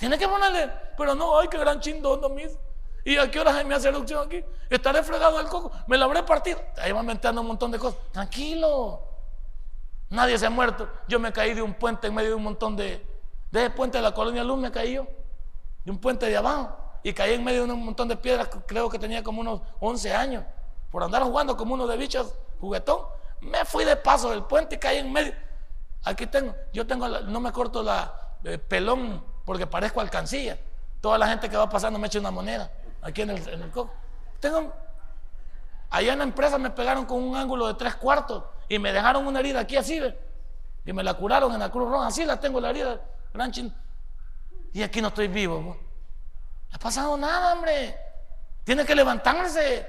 Tiene 0.00 0.18
que 0.18 0.26
ponerle, 0.26 0.72
pero 0.96 1.14
no, 1.14 1.38
ay, 1.38 1.48
qué 1.48 1.58
gran 1.58 1.78
chindón, 1.78 2.34
mis. 2.34 2.58
¿Y 3.04 3.18
a 3.18 3.30
qué 3.30 3.38
hora 3.38 3.52
se 3.52 3.64
me 3.64 3.74
hace 3.74 3.88
erupción 3.88 4.26
aquí? 4.26 4.42
Estaré 4.70 5.02
fregado 5.02 5.36
del 5.36 5.46
coco, 5.46 5.70
me 5.86 5.98
lo 5.98 6.06
habré 6.06 6.22
partido. 6.22 6.58
Ahí 6.78 6.90
va 6.90 7.02
mentando 7.02 7.42
un 7.42 7.48
montón 7.48 7.70
de 7.70 7.78
cosas. 7.78 8.00
Tranquilo. 8.10 9.02
Nadie 10.08 10.38
se 10.38 10.46
ha 10.46 10.50
muerto. 10.50 10.88
Yo 11.06 11.20
me 11.20 11.32
caí 11.32 11.52
de 11.52 11.60
un 11.60 11.74
puente 11.74 12.06
en 12.06 12.14
medio 12.14 12.30
de 12.30 12.34
un 12.34 12.42
montón 12.42 12.76
de. 12.76 13.06
De 13.52 13.60
ese 13.60 13.70
puente 13.70 13.98
de 13.98 14.02
la 14.02 14.12
colonia 14.12 14.42
Luz 14.42 14.58
me 14.58 14.72
caí 14.72 14.94
yo 14.94 15.06
de 15.84 15.90
un 15.90 15.98
puente 15.98 16.26
de 16.26 16.36
abajo 16.36 16.76
y 17.02 17.12
caí 17.12 17.34
en 17.34 17.44
medio 17.44 17.66
de 17.66 17.72
un 17.72 17.84
montón 17.84 18.08
de 18.08 18.16
piedras, 18.16 18.48
creo 18.66 18.88
que 18.88 18.98
tenía 18.98 19.22
como 19.22 19.40
unos 19.40 19.60
11 19.80 20.14
años, 20.14 20.44
por 20.90 21.02
andar 21.02 21.22
jugando 21.22 21.56
como 21.56 21.74
uno 21.74 21.86
de 21.86 21.96
bichos 21.96 22.34
juguetón. 22.60 23.00
Me 23.40 23.64
fui 23.64 23.84
de 23.84 23.96
paso 23.96 24.30
del 24.30 24.44
puente 24.44 24.76
y 24.76 24.78
caí 24.78 24.98
en 24.98 25.12
medio. 25.12 25.34
Aquí 26.04 26.26
tengo, 26.26 26.54
yo 26.72 26.86
tengo, 26.86 27.06
no 27.08 27.40
me 27.40 27.52
corto 27.52 27.82
la 27.82 28.14
eh, 28.44 28.58
pelón 28.58 29.29
porque 29.44 29.66
parezco 29.66 30.00
alcancilla. 30.00 30.58
Toda 31.00 31.18
la 31.18 31.26
gente 31.26 31.48
que 31.48 31.56
va 31.56 31.68
pasando 31.68 31.98
me 31.98 32.06
echa 32.06 32.18
una 32.18 32.30
moneda 32.30 32.70
aquí 33.02 33.22
en 33.22 33.30
el, 33.30 33.48
en 33.48 33.70
coco. 33.70 33.92
Tengo, 34.38 34.72
allá 35.90 36.12
en 36.12 36.18
la 36.18 36.24
empresa 36.24 36.58
me 36.58 36.70
pegaron 36.70 37.06
con 37.06 37.22
un 37.22 37.36
ángulo 37.36 37.66
de 37.66 37.74
tres 37.74 37.94
cuartos 37.94 38.44
y 38.68 38.78
me 38.78 38.92
dejaron 38.92 39.26
una 39.26 39.40
herida 39.40 39.60
aquí 39.60 39.76
así, 39.76 40.00
y 40.84 40.92
me 40.92 41.02
la 41.02 41.14
curaron 41.14 41.52
en 41.52 41.60
la 41.60 41.70
Cruz 41.70 41.90
Roja. 41.90 42.06
Así 42.06 42.24
la 42.24 42.38
tengo 42.38 42.60
la 42.60 42.70
herida, 42.70 43.00
gran 43.32 43.52
y 44.72 44.82
aquí 44.82 45.00
no 45.00 45.08
estoy 45.08 45.28
vivo. 45.28 45.60
No 45.60 45.76
ha 46.72 46.78
pasado 46.78 47.16
nada, 47.16 47.54
hombre. 47.54 47.96
Tiene 48.64 48.84
que 48.84 48.94
levantarse. 48.94 49.86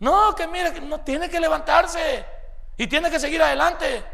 No, 0.00 0.34
que 0.34 0.46
mire, 0.46 0.80
no 0.80 1.00
tiene 1.00 1.28
que 1.28 1.38
levantarse. 1.38 2.24
Y 2.76 2.86
tiene 2.86 3.10
que 3.10 3.20
seguir 3.20 3.42
adelante. 3.42 4.04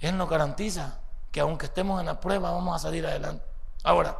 Él 0.00 0.16
nos 0.16 0.28
garantiza 0.28 0.98
que 1.32 1.40
aunque 1.40 1.66
estemos 1.66 1.98
en 1.98 2.06
la 2.06 2.20
prueba, 2.20 2.52
vamos 2.52 2.76
a 2.76 2.78
salir 2.78 3.06
adelante. 3.06 3.44
Ahora, 3.82 4.16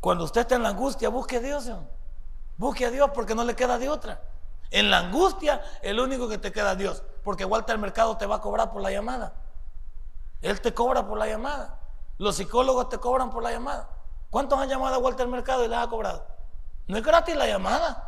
cuando 0.00 0.24
usted 0.24 0.42
está 0.42 0.54
en 0.54 0.62
la 0.62 0.68
angustia, 0.68 1.08
busque 1.08 1.38
a 1.38 1.40
Dios. 1.40 1.68
Busque 2.58 2.84
a 2.84 2.90
Dios 2.90 3.10
porque 3.14 3.34
no 3.34 3.42
le 3.42 3.56
queda 3.56 3.78
de 3.78 3.88
otra. 3.88 4.22
En 4.70 4.90
la 4.90 4.98
angustia, 4.98 5.62
el 5.80 5.98
único 5.98 6.28
que 6.28 6.36
te 6.36 6.52
queda 6.52 6.72
es 6.72 6.78
Dios. 6.78 7.02
Porque 7.24 7.46
Walter 7.46 7.78
Mercado 7.78 8.16
te 8.18 8.26
va 8.26 8.36
a 8.36 8.40
cobrar 8.40 8.70
por 8.70 8.82
la 8.82 8.90
llamada. 8.90 9.32
Él 10.42 10.60
te 10.60 10.74
cobra 10.74 11.06
por 11.06 11.18
la 11.18 11.26
llamada. 11.26 11.80
Los 12.18 12.36
psicólogos 12.36 12.90
te 12.90 12.98
cobran 12.98 13.30
por 13.30 13.42
la 13.42 13.50
llamada. 13.50 13.88
¿Cuántos 14.28 14.58
han 14.58 14.68
llamado 14.68 14.96
a 14.96 14.98
Walter 14.98 15.26
Mercado 15.26 15.64
y 15.64 15.68
les 15.68 15.78
ha 15.78 15.88
cobrado? 15.88 16.26
No 16.86 16.98
es 16.98 17.02
gratis 17.02 17.34
la 17.34 17.46
llamada. 17.46 18.04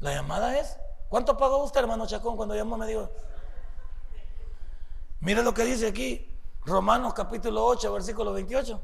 La 0.00 0.14
llamada 0.14 0.58
es. 0.58 0.78
¿Cuánto 1.10 1.36
pagó 1.36 1.62
usted, 1.62 1.80
hermano 1.80 2.06
Chacón, 2.06 2.36
cuando 2.36 2.54
llamó? 2.54 2.78
Me 2.78 2.86
dijo. 2.86 3.10
Mire 5.20 5.42
lo 5.42 5.52
que 5.52 5.64
dice 5.64 5.88
aquí. 5.88 6.33
Romanos 6.66 7.14
capítulo 7.14 7.64
8, 7.66 7.92
versículo 7.92 8.32
28. 8.32 8.80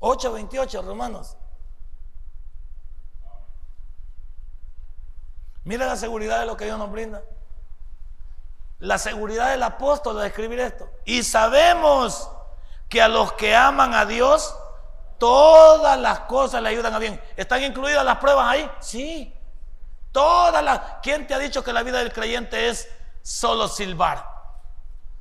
8, 0.00 0.32
28, 0.32 0.82
Romanos. 0.82 1.36
Mire 5.64 5.84
la 5.84 5.96
seguridad 5.96 6.40
de 6.40 6.46
lo 6.46 6.56
que 6.56 6.64
Dios 6.64 6.78
nos 6.78 6.90
brinda 6.90 7.22
la 8.80 8.96
seguridad 8.96 9.50
del 9.50 9.62
apóstol 9.62 10.18
de 10.18 10.26
escribir 10.26 10.58
esto. 10.58 10.90
Y 11.04 11.22
sabemos 11.22 12.30
que 12.88 13.00
a 13.00 13.08
los 13.08 13.34
que 13.34 13.54
aman 13.54 13.94
a 13.94 14.06
Dios, 14.06 14.54
todas 15.18 15.98
las 16.00 16.20
cosas 16.20 16.62
le 16.62 16.70
ayudan 16.70 16.94
a 16.94 16.98
bien. 16.98 17.22
¿Están 17.36 17.62
incluidas 17.62 18.04
las 18.04 18.16
pruebas 18.16 18.48
ahí? 18.48 18.70
Sí. 18.80 19.34
Todas 20.10 20.64
las... 20.64 20.80
¿Quién 21.02 21.26
te 21.26 21.34
ha 21.34 21.38
dicho 21.38 21.62
que 21.62 21.72
la 21.72 21.82
vida 21.82 21.98
del 21.98 22.12
creyente 22.12 22.68
es 22.68 22.88
solo 23.22 23.68
silbar? 23.68 24.26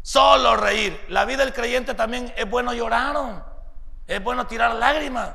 Solo 0.01 0.56
reír. 0.56 1.06
La 1.10 1.25
vida 1.25 1.44
del 1.44 1.53
creyente 1.53 1.94
también 1.94 2.34
es 2.36 2.50
bueno 2.50 2.74
llorar. 2.74 3.46
Es 4.08 4.24
bueno 4.24 4.48
tirar 4.48 4.75
lágrimas. 4.75 5.29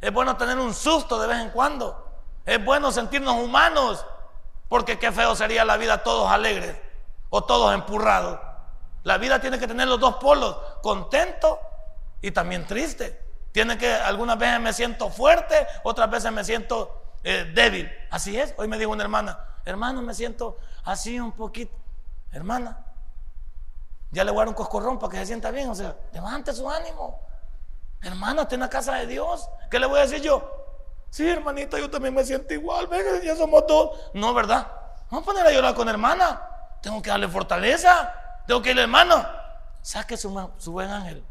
Es 0.00 0.12
bueno 0.12 0.36
tener 0.36 0.58
un 0.58 0.74
susto 0.74 1.20
de 1.20 1.26
vez 1.26 1.38
en 1.38 1.50
cuando. 1.50 2.06
Es 2.44 2.64
bueno 2.64 2.90
sentirnos 2.92 3.36
humanos. 3.36 4.04
Porque 4.68 4.98
qué 4.98 5.12
feo 5.12 5.34
sería 5.36 5.64
la 5.64 5.76
vida 5.76 6.02
todos 6.02 6.30
alegres 6.30 6.76
o 7.30 7.44
todos 7.44 7.74
empurrados. 7.74 8.38
La 9.04 9.18
vida 9.18 9.40
tiene 9.40 9.58
que 9.58 9.68
tener 9.68 9.86
los 9.86 10.00
dos 10.00 10.16
polos, 10.16 10.56
contento 10.82 11.60
y 12.20 12.32
también 12.32 12.66
triste. 12.66 13.24
Tiene 13.52 13.78
que, 13.78 13.92
algunas 13.94 14.36
veces 14.38 14.60
me 14.60 14.72
siento 14.72 15.10
fuerte, 15.10 15.66
otras 15.84 16.10
veces 16.10 16.32
me 16.32 16.44
siento 16.44 17.14
eh, 17.22 17.50
débil. 17.54 17.90
Así 18.10 18.38
es. 18.38 18.54
Hoy 18.56 18.68
me 18.68 18.78
dijo 18.78 18.90
una 18.90 19.04
hermana, 19.04 19.38
hermano, 19.64 20.02
me 20.02 20.12
siento 20.12 20.56
así 20.84 21.20
un 21.20 21.32
poquito. 21.32 21.74
Hermana, 22.32 22.84
ya 24.10 24.24
le 24.24 24.30
voy 24.30 24.46
un 24.46 24.54
coscorrón 24.54 24.98
para 24.98 25.12
que 25.12 25.18
se 25.18 25.26
sienta 25.26 25.50
bien. 25.50 25.70
O 25.70 25.74
sea, 25.74 25.96
levante 26.12 26.52
su 26.52 26.68
ánimo. 26.68 27.20
Hermana, 28.02 28.42
está 28.42 28.54
en 28.54 28.60
la 28.62 28.70
casa 28.70 28.94
de 28.94 29.06
Dios. 29.06 29.48
¿Qué 29.70 29.78
le 29.78 29.86
voy 29.86 29.98
a 29.98 30.02
decir 30.02 30.20
yo? 30.22 30.56
Sí, 31.10 31.28
hermanita, 31.28 31.78
yo 31.78 31.90
también 31.90 32.14
me 32.14 32.24
siento 32.24 32.52
igual. 32.54 32.86
Venga, 32.86 33.22
ya 33.22 33.36
somos 33.36 33.64
dos. 33.66 33.98
No, 34.14 34.34
¿verdad? 34.34 34.66
Vamos 35.10 35.22
a 35.22 35.26
poner 35.26 35.46
a 35.46 35.52
llorar 35.52 35.74
con 35.74 35.88
hermana. 35.88 36.40
Tengo 36.82 37.00
que 37.02 37.10
darle 37.10 37.28
fortaleza. 37.28 38.12
Tengo 38.46 38.62
que 38.62 38.70
irle, 38.70 38.82
hermano. 38.82 39.26
Saque 39.82 40.16
su, 40.16 40.30
buen 40.66 40.90
ángel. 40.90 41.24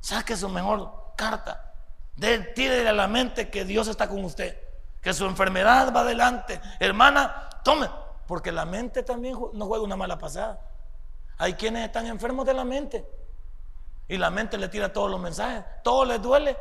Saque 0.00 0.36
su 0.36 0.48
mejor 0.48 1.12
carta. 1.16 1.72
De, 2.16 2.38
tire 2.38 2.88
a 2.88 2.92
la 2.92 3.06
mente 3.06 3.50
que 3.50 3.64
Dios 3.64 3.88
está 3.88 4.08
con 4.08 4.24
usted. 4.24 4.58
Que 5.00 5.12
su 5.12 5.26
enfermedad 5.26 5.92
va 5.94 6.00
adelante. 6.00 6.60
Hermana, 6.80 7.48
tome. 7.62 7.88
Porque 8.26 8.50
la 8.50 8.64
mente 8.64 9.02
también 9.02 9.36
no 9.52 9.66
juega 9.66 9.84
una 9.84 9.96
mala 9.96 10.18
pasada. 10.18 10.60
Hay 11.38 11.54
quienes 11.54 11.86
están 11.86 12.06
enfermos 12.06 12.46
de 12.46 12.54
la 12.54 12.64
mente. 12.64 13.08
Y 14.08 14.18
la 14.18 14.30
mente 14.30 14.58
le 14.58 14.68
tira 14.68 14.92
todos 14.92 15.10
los 15.10 15.20
mensajes. 15.20 15.64
Todo 15.82 16.04
les 16.04 16.20
duele. 16.20 16.56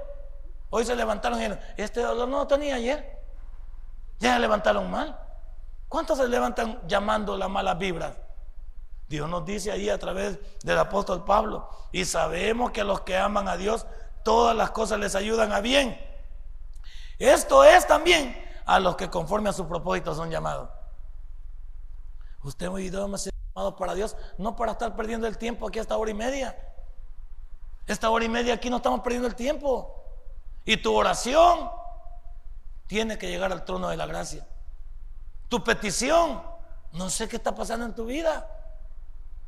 Hoy 0.69 0.85
se 0.85 0.95
levantaron 0.95 1.37
y 1.39 1.43
dijeron, 1.43 1.63
este 1.77 2.01
dolor 2.01 2.27
no 2.27 2.39
lo 2.39 2.47
tenía 2.47 2.75
ayer. 2.75 3.19
Ya 4.19 4.35
se 4.35 4.39
levantaron 4.39 4.89
mal. 4.89 5.19
¿Cuántos 5.89 6.19
se 6.19 6.27
levantan 6.27 6.81
llamando 6.87 7.37
las 7.37 7.49
malas 7.49 7.77
vibras? 7.77 8.15
Dios 9.11 9.27
nos 9.27 9.43
dice 9.45 9.71
ahí 9.71 9.89
a 9.89 9.99
través 9.99 10.39
del 10.63 10.77
apóstol 10.77 11.25
Pablo, 11.25 11.69
y 11.91 12.05
sabemos 12.05 12.71
que 12.71 12.85
los 12.85 13.01
que 13.01 13.17
aman 13.17 13.49
a 13.49 13.57
Dios, 13.57 13.85
todas 14.23 14.55
las 14.55 14.71
cosas 14.71 14.99
les 14.99 15.15
ayudan 15.15 15.51
a 15.51 15.59
bien. 15.59 15.99
Esto 17.19 17.65
es 17.65 17.85
también 17.85 18.41
a 18.65 18.79
los 18.79 18.95
que 18.95 19.09
conforme 19.09 19.49
a 19.49 19.53
su 19.53 19.67
propósito 19.67 20.15
son 20.15 20.31
llamados. 20.31 20.69
Usted 22.41 22.69
hoy 22.69 22.89
llamados 23.55 23.75
para 23.75 23.93
Dios, 23.93 24.15
no 24.37 24.55
para 24.55 24.73
estar 24.73 24.95
perdiendo 24.95 25.27
el 25.27 25.37
tiempo 25.37 25.67
aquí 25.67 25.79
hasta 25.79 25.97
hora 25.97 26.11
y 26.11 26.15
media. 26.15 26.55
Esta 27.87 28.09
hora 28.09 28.25
y 28.25 28.29
media 28.29 28.53
aquí 28.53 28.69
no 28.69 28.77
estamos 28.77 29.01
perdiendo 29.01 29.27
el 29.27 29.35
tiempo. 29.35 29.97
Y 30.65 30.77
tu 30.77 30.95
oración 30.95 31.69
tiene 32.87 33.17
que 33.17 33.27
llegar 33.27 33.51
al 33.51 33.65
trono 33.65 33.89
de 33.89 33.97
la 33.97 34.05
gracia. 34.05 34.47
Tu 35.49 35.63
petición, 35.63 36.41
no 36.93 37.09
sé 37.09 37.27
qué 37.27 37.35
está 37.35 37.53
pasando 37.53 37.85
en 37.85 37.95
tu 37.95 38.05
vida. 38.05 38.47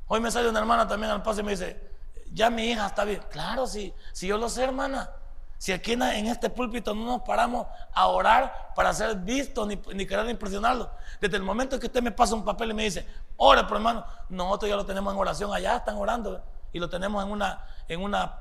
Hoy 0.07 0.19
me 0.19 0.31
sale 0.31 0.49
una 0.49 0.59
hermana 0.59 0.87
también 0.87 1.11
al 1.11 1.23
paso 1.23 1.39
y 1.39 1.43
me 1.43 1.51
dice, 1.51 1.91
ya 2.33 2.49
mi 2.49 2.65
hija 2.65 2.87
está 2.87 3.05
bien. 3.05 3.21
Claro, 3.29 3.67
sí, 3.67 3.93
si 4.11 4.27
yo 4.27 4.37
lo 4.37 4.49
sé, 4.49 4.63
hermana. 4.63 5.09
Si 5.57 5.71
aquí 5.71 5.93
en, 5.93 6.27
este 6.27 6.49
púlpito 6.49 6.93
no 6.93 7.05
nos 7.05 7.21
paramos 7.21 7.67
a 7.93 8.07
orar 8.07 8.73
para 8.75 8.93
ser 8.93 9.15
vistos 9.15 9.65
ni, 9.67 9.79
ni, 9.93 10.05
querer 10.05 10.29
impresionarlo. 10.29 10.89
Desde 11.21 11.37
el 11.37 11.43
momento 11.43 11.79
que 11.79 11.85
usted 11.85 12.03
me 12.03 12.11
pasa 12.11 12.35
un 12.35 12.43
papel 12.43 12.71
y 12.71 12.73
me 12.73 12.83
dice, 12.83 13.07
ore, 13.37 13.63
por 13.63 13.77
hermano, 13.77 14.05
nosotros 14.29 14.69
ya 14.69 14.75
lo 14.75 14.85
tenemos 14.85 15.13
en 15.13 15.19
oración, 15.19 15.53
allá 15.53 15.77
están 15.77 15.95
orando 15.95 16.43
y 16.73 16.79
lo 16.79 16.89
tenemos 16.89 17.23
en 17.23 17.31
una, 17.31 17.65
en 17.87 18.01
una 18.01 18.39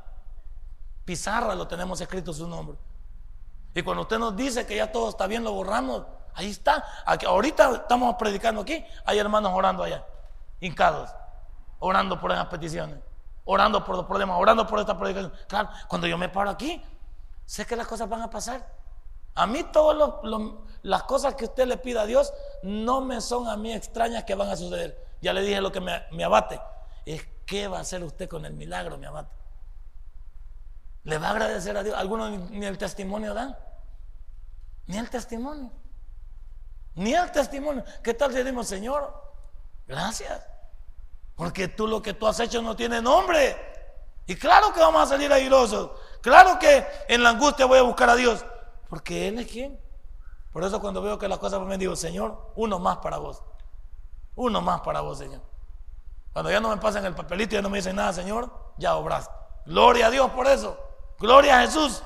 pizarra, 1.04 1.54
lo 1.54 1.69
tenemos 1.69 2.00
escrito 2.00 2.33
su 2.33 2.49
nombre. 2.49 2.76
Y 3.75 3.83
cuando 3.83 4.02
usted 4.02 4.19
nos 4.19 4.37
dice 4.37 4.66
que 4.66 4.76
ya 4.76 4.90
todo 4.90 5.09
está 5.09 5.26
bien, 5.26 5.45
lo 5.45 5.52
borramos. 5.52 6.04
Ahí 6.35 6.50
está. 6.50 6.85
Ahorita 7.26 7.71
estamos 7.76 8.16
predicando 8.16 8.62
aquí, 8.62 8.85
hay 9.04 9.19
hermanos 9.19 9.52
orando 9.54 9.85
allá, 9.85 10.04
hincados, 10.61 11.11
orando 11.78 12.19
por 12.21 12.33
esas 12.33 12.47
peticiones 12.47 12.99
orando 13.45 13.85
por 13.85 13.97
los 13.97 14.07
problemas, 14.07 14.37
orando 14.38 14.66
por 14.66 14.78
esta 14.81 14.97
predicación. 14.97 15.33
Claro, 15.49 15.69
cuando 15.88 16.07
yo 16.07 16.16
me 16.19 16.28
paro 16.28 16.50
aquí, 16.50 16.83
sé 17.52 17.66
que 17.66 17.76
las 17.76 17.87
cosas 17.87 18.09
van 18.09 18.23
a 18.23 18.30
pasar. 18.30 18.66
A 19.35 19.47
mí 19.47 19.62
todas 19.62 20.11
las 20.82 21.02
cosas 21.02 21.35
que 21.35 21.44
usted 21.44 21.66
le 21.66 21.76
pida 21.76 22.00
a 22.00 22.06
Dios 22.06 22.32
no 22.62 23.02
me 23.02 23.21
son 23.21 23.47
a 23.47 23.59
mí 23.59 23.75
extrañas 23.75 24.25
que 24.25 24.35
van 24.35 24.49
a 24.49 24.56
suceder. 24.56 25.06
Ya 25.21 25.35
le 25.35 25.42
dije 25.42 25.61
lo 25.61 25.71
que 25.71 25.82
me, 25.82 26.25
abate. 26.25 26.59
Es 27.04 27.26
qué 27.44 27.68
va 27.68 27.76
a 27.76 27.80
hacer 27.82 28.02
usted 28.04 28.26
con 28.26 28.47
el 28.47 28.54
milagro, 28.54 28.97
me 28.97 29.06
abate. 29.06 29.37
¿Le 31.04 31.18
va 31.18 31.28
a 31.28 31.30
agradecer 31.32 31.76
a 31.76 31.82
Dios? 31.82 31.94
Algunos 31.94 32.30
ni, 32.50 32.64
el 32.64 32.78
testimonio 32.78 33.35
dan. 33.35 33.54
Ni 34.87 34.97
el 34.97 35.11
testimonio. 35.11 35.71
Ni 36.94 37.12
el 37.12 37.30
testimonio. 37.32 37.85
¿Qué 38.02 38.14
tal 38.14 38.30
si 38.30 38.38
decimos, 38.38 38.66
Señor? 38.66 39.12
Gracias. 39.87 40.42
Porque 41.37 41.68
tú 41.68 41.87
lo 41.87 42.00
que 42.00 42.14
tú 42.14 42.26
has 42.26 42.40
hecho 42.40 42.62
no 42.62 42.75
tiene 42.75 43.02
nombre. 43.02 43.73
Y 44.26 44.37
claro 44.37 44.73
que 44.73 44.80
vamos 44.80 45.02
a 45.02 45.06
salir 45.06 45.30
airosos. 45.30 45.90
Claro 46.23 46.59
que 46.59 46.87
en 47.09 47.23
la 47.23 47.31
angustia 47.31 47.67
voy 47.67 47.79
a 47.79 47.83
buscar 47.83 48.09
a 48.09 48.14
Dios. 48.14 48.45
Porque 48.88 49.29
Él 49.29 49.38
es 49.41 49.49
quien. 49.49 49.79
Por 50.52 50.64
eso 50.64 50.81
cuando 50.81 51.02
veo 51.02 51.19
que 51.19 51.29
las 51.29 51.38
cosas 51.38 51.61
me 51.62 51.76
digo, 51.76 51.97
Señor, 51.97 52.52
uno 52.57 52.79
más 52.79 52.99
para 52.99 53.19
vos. 53.19 53.43
Uno 54.35 54.61
más 54.61 54.81
para 54.83 55.00
vos, 55.00 55.19
Señor. 55.19 55.43
Cuando 56.33 56.50
ya 56.50 56.61
no 56.61 56.71
me 56.71 56.76
pasan 56.79 57.05
el 57.05 57.14
papelito 57.14 57.55
y 57.55 57.59
ya 57.59 57.62
no 57.62 57.69
me 57.69 57.79
dicen 57.79 57.97
nada, 57.97 58.12
Señor, 58.12 58.50
ya 58.79 58.97
obras. 58.97 59.31
Gloria 59.67 60.07
a 60.07 60.11
Dios 60.11 60.31
por 60.31 60.47
eso. 60.47 60.79
Gloria 61.19 61.59
a 61.59 61.62
Jesús. 61.62 62.02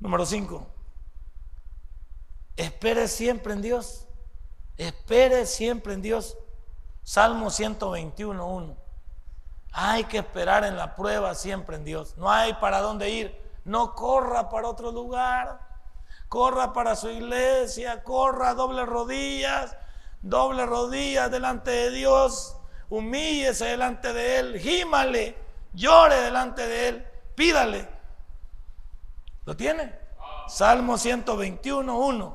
Número 0.00 0.24
5. 0.26 0.66
Espere 2.56 3.08
siempre 3.08 3.52
en 3.52 3.62
Dios. 3.62 4.06
Espere 4.76 5.46
siempre 5.46 5.94
en 5.94 6.02
Dios. 6.02 6.36
Salmo 7.02 7.46
121.1. 7.46 8.76
Hay 9.78 10.04
que 10.04 10.16
esperar 10.16 10.64
en 10.64 10.74
la 10.74 10.94
prueba 10.94 11.34
siempre 11.34 11.76
en 11.76 11.84
Dios. 11.84 12.16
No 12.16 12.30
hay 12.30 12.54
para 12.54 12.80
dónde 12.80 13.10
ir. 13.10 13.38
No 13.64 13.94
corra 13.94 14.48
para 14.48 14.68
otro 14.68 14.90
lugar. 14.90 15.60
Corra 16.30 16.72
para 16.72 16.96
su 16.96 17.10
iglesia. 17.10 18.02
Corra 18.02 18.54
doble 18.54 18.86
rodillas. 18.86 19.76
Doble 20.22 20.64
rodillas 20.64 21.30
delante 21.30 21.70
de 21.70 21.90
Dios. 21.90 22.56
Humíllese 22.88 23.66
delante 23.66 24.14
de 24.14 24.38
Él. 24.38 24.58
Gímale. 24.58 25.36
Llore 25.74 26.22
delante 26.22 26.66
de 26.66 26.88
Él. 26.88 27.06
Pídale. 27.34 27.86
¿Lo 29.44 29.54
tiene? 29.54 29.94
Salmo 30.48 30.94
121.1. 30.94 32.34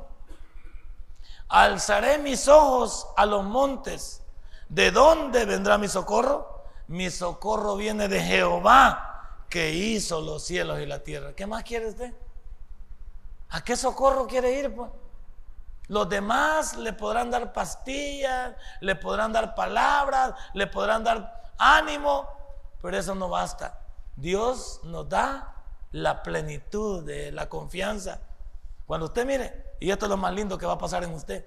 Alzaré 1.50 2.20
mis 2.20 2.48
ojos 2.48 3.08
a 3.18 3.26
los 3.26 3.44
montes 3.44 4.22
¿De 4.70 4.90
dónde 4.92 5.44
vendrá 5.44 5.78
mi 5.78 5.90
socorro? 5.90 6.61
Mi 6.92 7.10
socorro 7.10 7.76
viene 7.76 8.08
de 8.08 8.22
Jehová 8.22 9.38
que 9.50 9.72
hizo 9.72 10.22
los 10.22 10.44
cielos 10.44 10.80
y 10.80 10.86
la 10.86 11.00
tierra. 11.00 11.34
¿Qué 11.34 11.46
más 11.46 11.64
quiere 11.64 11.88
usted? 11.88 12.14
¿A 13.50 13.64
qué 13.64 13.76
socorro 13.76 14.28
quiere 14.28 14.60
ir? 14.60 14.76
Pues? 14.76 14.92
Los 15.88 16.08
demás 16.10 16.78
le 16.78 16.94
podrán 16.94 17.32
dar 17.32 17.54
pastillas, 17.54 18.56
le 18.82 18.96
podrán 18.96 19.32
dar 19.32 19.56
palabras, 19.56 20.34
le 20.54 20.68
podrán 20.68 21.04
dar 21.04 21.52
ánimo, 21.58 22.28
pero 22.82 22.98
eso 22.98 23.16
no 23.16 23.30
basta. 23.30 23.80
Dios 24.16 24.82
nos 24.84 25.08
da 25.10 25.56
la 25.92 26.22
plenitud 26.24 27.04
de 27.04 27.32
la 27.32 27.50
confianza. 27.50 28.20
Cuando 28.86 29.08
usted 29.08 29.26
mire, 29.26 29.76
y 29.80 29.92
esto 29.92 30.06
es 30.06 30.10
lo 30.10 30.18
más 30.18 30.34
lindo 30.34 30.58
que 30.58 30.66
va 30.66 30.74
a 30.74 30.78
pasar 30.78 31.04
en 31.04 31.14
usted, 31.14 31.46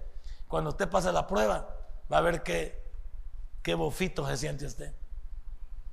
cuando 0.48 0.70
usted 0.70 0.88
pase 0.88 1.12
la 1.12 1.26
prueba, 1.26 1.68
va 2.10 2.18
a 2.18 2.22
ver 2.22 2.42
que 2.42 2.84
Qué 3.64 3.74
bofito 3.74 4.28
se 4.28 4.36
siente 4.36 4.66
usted. 4.66 4.92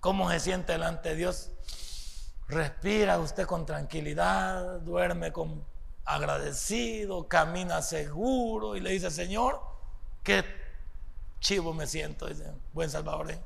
¿Cómo 0.02 0.32
se 0.32 0.40
siente 0.40 0.72
delante 0.72 1.10
de 1.10 1.16
Dios? 1.16 1.52
Respira 2.48 3.20
usted 3.20 3.46
con 3.46 3.68
tranquilidad, 3.68 4.80
duerme 4.80 5.32
con 5.32 5.64
agradecido, 6.06 7.28
camina 7.28 7.84
seguro 7.84 8.76
y 8.76 8.80
le 8.80 8.90
dice, 8.90 9.12
Señor, 9.12 9.62
qué 10.24 10.44
chivo 11.40 11.72
me 11.76 11.86
siento, 11.86 12.26
dice, 12.26 12.52
buen 12.74 12.90
Salvador. 12.90 13.30
¿eh? 13.30 13.40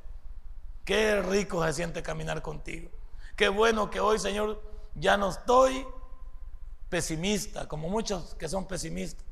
Qué 0.85 1.21
rico 1.21 1.61
se 1.65 1.73
siente 1.73 2.01
caminar 2.01 2.41
contigo. 2.41 2.89
Qué 3.35 3.49
bueno 3.49 3.89
que 3.89 3.99
hoy, 3.99 4.17
Señor, 4.17 4.63
ya 4.95 5.17
no 5.17 5.31
estoy 5.31 5.85
pesimista, 6.87 7.67
como 7.67 7.89
muchos 7.89 8.33
que 8.35 8.47
son 8.47 8.65
pesimistas. 8.65 9.25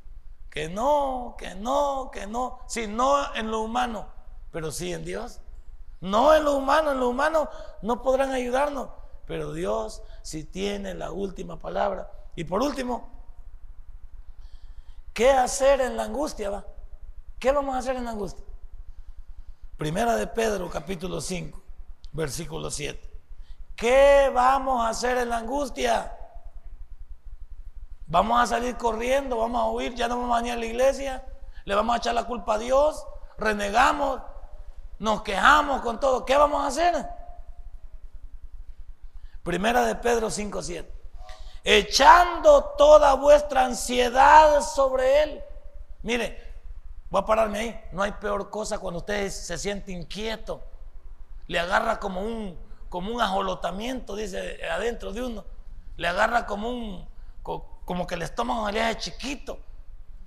Que 0.50 0.68
no, 0.68 1.36
que 1.40 1.56
no, 1.56 2.12
que 2.12 2.28
no. 2.28 2.60
Si 2.68 2.86
no 2.86 3.34
en 3.34 3.50
lo 3.50 3.62
humano, 3.62 4.10
pero 4.52 4.74
sí 4.74 4.92
en 4.92 5.06
Dios. 5.06 5.40
No 6.04 6.36
en 6.36 6.44
lo 6.44 6.58
humano, 6.58 6.92
en 6.92 7.00
lo 7.00 7.08
humano 7.08 7.50
no 7.82 8.02
podrán 8.02 8.34
ayudarnos, 8.34 8.90
pero 9.26 9.54
Dios 9.54 10.04
sí 10.22 10.44
tiene 10.44 10.94
la 10.94 11.12
última 11.12 11.58
palabra. 11.58 12.12
Y 12.36 12.44
por 12.44 12.62
último, 12.62 13.08
¿qué 15.14 15.32
hacer 15.32 15.80
en 15.80 15.96
la 15.96 16.04
angustia? 16.04 16.50
Va? 16.50 16.66
¿Qué 17.40 17.54
vamos 17.54 17.74
a 17.74 17.78
hacer 17.78 17.96
en 17.96 18.04
la 18.04 18.12
angustia? 18.12 18.44
Primera 19.78 20.18
de 20.18 20.28
Pedro, 20.28 20.70
capítulo 20.70 21.22
5, 21.22 21.58
versículo 22.12 22.70
7. 22.70 23.00
¿Qué 23.74 24.30
vamos 24.36 24.84
a 24.86 24.90
hacer 24.90 25.18
en 25.20 25.30
la 25.30 25.38
angustia? 25.38 26.18
Vamos 28.08 28.42
a 28.42 28.46
salir 28.46 28.76
corriendo, 28.76 29.38
vamos 29.38 29.62
a 29.62 29.68
huir, 29.68 29.96
ya 29.96 30.10
no 30.10 30.20
vamos 30.20 30.36
a 30.36 30.42
venir 30.42 30.52
a 30.52 30.58
la 30.58 30.66
iglesia, 30.66 31.26
le 31.64 31.76
vamos 31.76 31.96
a 31.96 32.00
echar 32.00 32.14
la 32.14 32.26
culpa 32.26 32.56
a 32.56 32.60
Dios, 32.60 33.08
renegamos, 33.38 34.22
nos 35.04 35.22
quejamos 35.22 35.82
con 35.82 36.00
todo, 36.00 36.24
¿qué 36.24 36.38
vamos 36.38 36.64
a 36.64 36.68
hacer? 36.68 37.06
Primera 39.44 39.84
de 39.84 39.96
Pedro 39.96 40.30
5.7. 40.30 40.88
Echando 41.62 42.64
toda 42.78 43.14
vuestra 43.16 43.66
ansiedad 43.66 44.62
sobre 44.62 45.24
Él. 45.24 45.44
Mire, 46.04 46.54
voy 47.10 47.22
a 47.22 47.26
pararme 47.26 47.60
ahí. 47.60 47.84
No 47.92 48.02
hay 48.02 48.14
peor 48.14 48.50
cosa 48.50 48.80
cuando 48.80 49.00
usted 49.00 49.30
se 49.30 49.58
siente 49.58 49.92
inquieto. 49.92 50.64
Le 51.48 51.60
agarra 51.60 52.00
como 52.00 52.22
un, 52.22 52.58
como 52.88 53.14
un 53.14 53.20
ajolotamiento, 53.20 54.16
dice 54.16 54.66
adentro 54.72 55.12
de 55.12 55.22
uno. 55.22 55.44
Le 55.98 56.08
agarra 56.08 56.46
como 56.46 56.70
un, 56.70 57.06
como 57.42 58.08
que 58.08 58.16
el 58.16 58.22
estómago 58.22 58.72
le 58.72 58.82
hace 58.82 59.12
chiquito. 59.12 59.60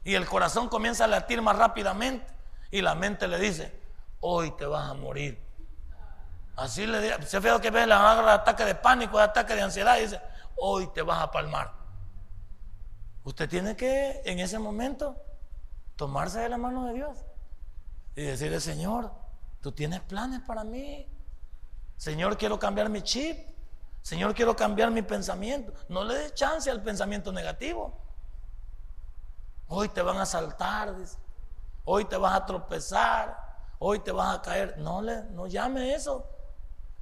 Y 0.04 0.16
el 0.16 0.26
corazón 0.26 0.68
comienza 0.68 1.04
a 1.04 1.08
latir 1.08 1.40
más 1.40 1.56
rápidamente. 1.56 2.26
Y 2.70 2.82
la 2.82 2.94
mente 2.94 3.26
le 3.26 3.38
dice, 3.38 3.85
hoy 4.20 4.50
te 4.52 4.66
vas 4.66 4.90
a 4.90 4.94
morir. 4.94 5.42
Así 6.56 6.86
le 6.86 7.00
dice, 7.00 7.22
se 7.22 7.40
feo 7.40 7.60
que 7.60 7.70
ve 7.70 7.86
la 7.86 7.98
agarra 7.98 8.34
ataque 8.34 8.64
de 8.64 8.74
pánico, 8.74 9.18
ataque 9.18 9.54
de 9.54 9.62
ansiedad 9.62 9.98
y 9.98 10.02
dice, 10.02 10.20
hoy 10.56 10.88
te 10.88 11.02
vas 11.02 11.20
a 11.20 11.30
palmar. 11.30 11.72
Usted 13.24 13.48
tiene 13.48 13.76
que 13.76 14.22
en 14.24 14.38
ese 14.38 14.58
momento 14.58 15.16
tomarse 15.96 16.40
de 16.40 16.48
la 16.48 16.56
mano 16.56 16.86
de 16.86 16.94
Dios 16.94 17.18
y 18.14 18.22
decirle, 18.22 18.60
Señor, 18.60 19.12
tú 19.60 19.72
tienes 19.72 20.00
planes 20.00 20.40
para 20.46 20.64
mí. 20.64 21.06
Señor, 21.96 22.38
quiero 22.38 22.58
cambiar 22.58 22.88
mi 22.88 23.02
chip. 23.02 23.36
Señor, 24.02 24.34
quiero 24.34 24.54
cambiar 24.54 24.90
mi 24.90 25.02
pensamiento. 25.02 25.72
No 25.88 26.04
le 26.04 26.14
des 26.14 26.34
chance 26.34 26.70
al 26.70 26.82
pensamiento 26.82 27.32
negativo. 27.32 28.00
Hoy 29.68 29.88
te 29.88 30.00
van 30.00 30.18
a 30.18 30.26
saltar, 30.26 30.94
hoy 31.84 32.04
te 32.04 32.16
vas 32.16 32.34
a 32.34 32.46
tropezar, 32.46 33.36
hoy 33.78 34.00
te 34.00 34.12
vas 34.12 34.36
a 34.36 34.42
caer. 34.42 34.78
No 34.78 35.02
le, 35.02 35.22
no 35.30 35.46
llame 35.46 35.94
eso. 35.94 36.26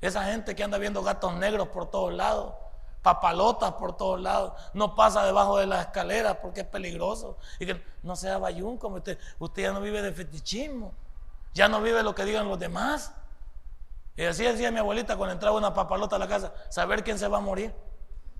Esa 0.00 0.24
gente 0.24 0.54
que 0.54 0.62
anda 0.62 0.78
viendo 0.78 1.02
gatos 1.02 1.34
negros 1.34 1.68
por 1.68 1.90
todos 1.90 2.12
lados, 2.12 2.54
papalotas 3.02 3.72
por 3.72 3.96
todos 3.96 4.20
lados, 4.20 4.52
no 4.72 4.94
pasa 4.94 5.24
debajo 5.24 5.58
de 5.58 5.66
las 5.66 5.86
escaleras 5.86 6.38
porque 6.42 6.60
es 6.60 6.66
peligroso. 6.66 7.38
Y 7.58 7.66
que 7.66 7.82
no 8.02 8.16
sea 8.16 8.38
bayún 8.38 8.76
como 8.76 8.96
usted, 8.96 9.18
ya 9.56 9.72
no 9.72 9.80
vive 9.80 10.02
de 10.02 10.12
fetichismo, 10.12 10.92
ya 11.54 11.68
no 11.68 11.80
vive 11.80 12.02
lo 12.02 12.14
que 12.14 12.24
digan 12.24 12.48
los 12.48 12.58
demás. 12.58 13.12
Y 14.16 14.24
así 14.24 14.44
decía 14.44 14.70
mi 14.70 14.78
abuelita 14.78 15.16
cuando 15.16 15.32
entraba 15.32 15.56
una 15.56 15.74
papalota 15.74 16.16
a 16.16 16.18
la 16.18 16.28
casa, 16.28 16.52
saber 16.68 17.02
quién 17.02 17.18
se 17.18 17.28
va 17.28 17.38
a 17.38 17.40
morir. 17.40 17.74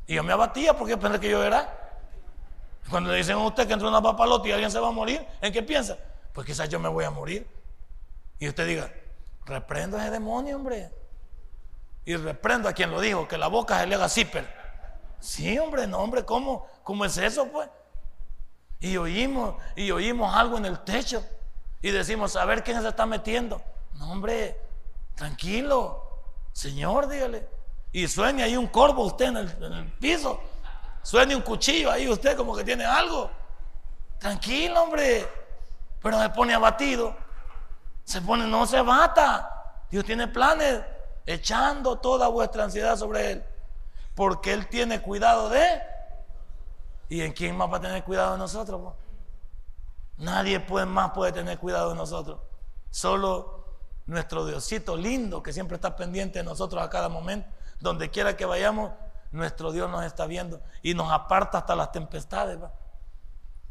Y 0.06 0.14
yo 0.16 0.22
me 0.22 0.32
abatía 0.32 0.76
porque 0.76 0.96
pensé 0.96 1.18
que 1.18 1.30
yo 1.30 1.42
era. 1.42 1.80
Cuando 2.90 3.10
le 3.10 3.16
dicen 3.16 3.36
a 3.36 3.46
usted 3.46 3.66
que 3.66 3.72
entró 3.72 3.88
una 3.88 4.02
papalota 4.02 4.46
y 4.48 4.52
alguien 4.52 4.70
se 4.70 4.78
va 4.78 4.88
a 4.88 4.92
morir, 4.92 5.26
¿en 5.40 5.52
qué 5.52 5.62
piensa? 5.62 5.96
Pues 6.32 6.46
quizás 6.46 6.68
yo 6.68 6.78
me 6.78 6.88
voy 6.88 7.04
a 7.04 7.10
morir. 7.10 7.48
Y 8.44 8.48
usted 8.48 8.66
diga, 8.66 8.92
reprendo 9.46 9.96
a 9.96 10.02
ese 10.02 10.10
demonio, 10.10 10.56
hombre. 10.56 10.92
Y 12.04 12.14
reprendo 12.14 12.68
a 12.68 12.74
quien 12.74 12.90
lo 12.90 13.00
dijo, 13.00 13.26
que 13.26 13.38
la 13.38 13.46
boca 13.46 13.80
se 13.80 13.86
le 13.86 13.94
haga 13.94 14.06
zipper. 14.06 14.46
Sí, 15.18 15.58
hombre, 15.58 15.86
no, 15.86 15.96
hombre, 15.96 16.26
¿cómo? 16.26 16.66
¿Cómo 16.82 17.06
es 17.06 17.16
eso, 17.16 17.46
pues? 17.50 17.70
Y 18.80 18.98
oímos, 18.98 19.54
y 19.76 19.90
oímos 19.90 20.36
algo 20.36 20.58
en 20.58 20.66
el 20.66 20.78
techo. 20.80 21.24
Y 21.80 21.90
decimos, 21.90 22.36
a 22.36 22.44
ver 22.44 22.62
quién 22.62 22.82
se 22.82 22.88
está 22.88 23.06
metiendo. 23.06 23.62
No, 23.94 24.12
hombre, 24.12 24.60
tranquilo. 25.14 26.02
Señor, 26.52 27.08
dígale. 27.08 27.48
Y 27.92 28.06
sueña 28.08 28.44
ahí 28.44 28.58
un 28.58 28.66
corvo 28.66 29.06
usted 29.06 29.24
en 29.24 29.36
el, 29.38 29.92
piso. 29.98 30.38
Sueña 31.00 31.34
un 31.34 31.42
cuchillo 31.42 31.90
ahí 31.90 32.06
usted 32.10 32.36
como 32.36 32.54
que 32.54 32.62
tiene 32.62 32.84
algo. 32.84 33.30
Tranquilo, 34.18 34.82
hombre. 34.82 35.26
Pero 36.02 36.20
se 36.20 36.28
pone 36.28 36.52
abatido. 36.52 37.23
Se 38.04 38.20
pone, 38.20 38.46
no 38.46 38.66
se 38.66 38.80
bata. 38.80 39.50
Dios 39.90 40.04
tiene 40.04 40.28
planes 40.28 40.82
echando 41.26 41.98
toda 41.98 42.28
vuestra 42.28 42.64
ansiedad 42.64 42.96
sobre 42.96 43.32
Él, 43.32 43.44
porque 44.14 44.52
Él 44.52 44.68
tiene 44.68 45.00
cuidado 45.00 45.48
de... 45.48 45.82
¿Y 47.08 47.20
en 47.20 47.32
quién 47.32 47.56
más 47.56 47.70
va 47.72 47.76
a 47.76 47.80
tener 47.80 48.02
cuidado 48.02 48.32
de 48.32 48.38
nosotros? 48.38 48.94
Nadie 50.16 50.58
más 50.86 51.10
puede 51.12 51.32
tener 51.32 51.58
cuidado 51.58 51.90
de 51.90 51.96
nosotros. 51.96 52.40
Solo 52.90 53.64
nuestro 54.06 54.46
Diosito 54.46 54.96
lindo, 54.96 55.42
que 55.42 55.52
siempre 55.52 55.76
está 55.76 55.96
pendiente 55.96 56.38
de 56.38 56.44
nosotros 56.44 56.82
a 56.82 56.90
cada 56.90 57.08
momento, 57.08 57.48
donde 57.80 58.10
quiera 58.10 58.36
que 58.36 58.44
vayamos, 58.44 58.92
nuestro 59.32 59.72
Dios 59.72 59.90
nos 59.90 60.04
está 60.04 60.26
viendo 60.26 60.60
y 60.82 60.94
nos 60.94 61.10
aparta 61.10 61.58
hasta 61.58 61.74
las 61.74 61.90
tempestades. 61.92 62.58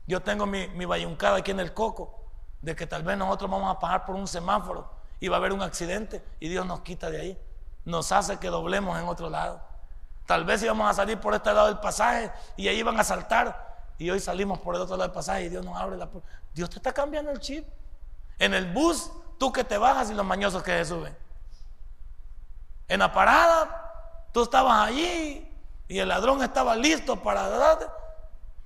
Yo 0.06 0.22
tengo 0.22 0.46
mi, 0.46 0.68
mi 0.70 0.86
bayuncada 0.86 1.38
aquí 1.38 1.52
en 1.52 1.60
el 1.60 1.74
coco, 1.74 2.23
de 2.64 2.76
que 2.78 2.88
tal 2.88 3.04
vez 3.04 3.18
nosotros 3.18 3.52
vamos 3.52 3.76
a 3.76 3.78
pasar 3.78 4.06
por 4.06 4.16
un 4.16 4.26
semáforo 4.26 4.90
y 5.20 5.28
va 5.28 5.36
a 5.36 5.40
haber 5.40 5.52
un 5.52 5.62
accidente 5.62 6.24
y 6.40 6.48
Dios 6.48 6.66
nos 6.66 6.80
quita 6.80 7.10
de 7.10 7.20
ahí. 7.20 7.42
Nos 7.84 8.14
hace 8.14 8.38
que 8.38 8.48
doblemos 8.48 8.98
en 8.98 9.06
otro 9.06 9.30
lado. 9.30 9.62
Tal 10.26 10.46
vez 10.46 10.64
íbamos 10.64 10.90
a 10.90 10.94
salir 10.94 11.20
por 11.20 11.34
este 11.34 11.54
lado 11.54 11.68
del 11.68 11.80
pasaje 11.80 12.32
y 12.56 12.70
ahí 12.70 12.82
van 12.82 12.98
a 12.98 13.04
saltar 13.04 13.84
y 13.98 14.10
hoy 14.10 14.22
salimos 14.22 14.60
por 14.60 14.76
el 14.76 14.82
otro 14.82 14.96
lado 14.96 15.10
del 15.10 15.14
pasaje 15.14 15.44
y 15.44 15.50
Dios 15.50 15.66
nos 15.66 15.78
abre 15.78 15.98
la 15.98 16.10
puerta. 16.10 16.30
Dios 16.54 16.70
te 16.70 16.78
está 16.78 16.94
cambiando 16.94 17.32
el 17.32 17.42
chip. 17.42 17.68
En 18.40 18.54
el 18.54 18.72
bus, 18.72 19.12
tú 19.38 19.52
que 19.52 19.66
te 19.66 19.78
bajas 19.78 20.10
y 20.10 20.14
los 20.14 20.26
mañosos 20.26 20.64
que 20.64 20.72
se 20.72 20.86
suben. 20.86 21.16
En 22.88 23.00
la 23.00 23.12
parada, 23.12 24.30
tú 24.32 24.44
estabas 24.44 24.88
allí 24.88 25.54
y 25.90 26.00
el 26.00 26.08
ladrón 26.08 26.42
estaba 26.42 26.78
listo 26.78 27.22
para 27.22 27.78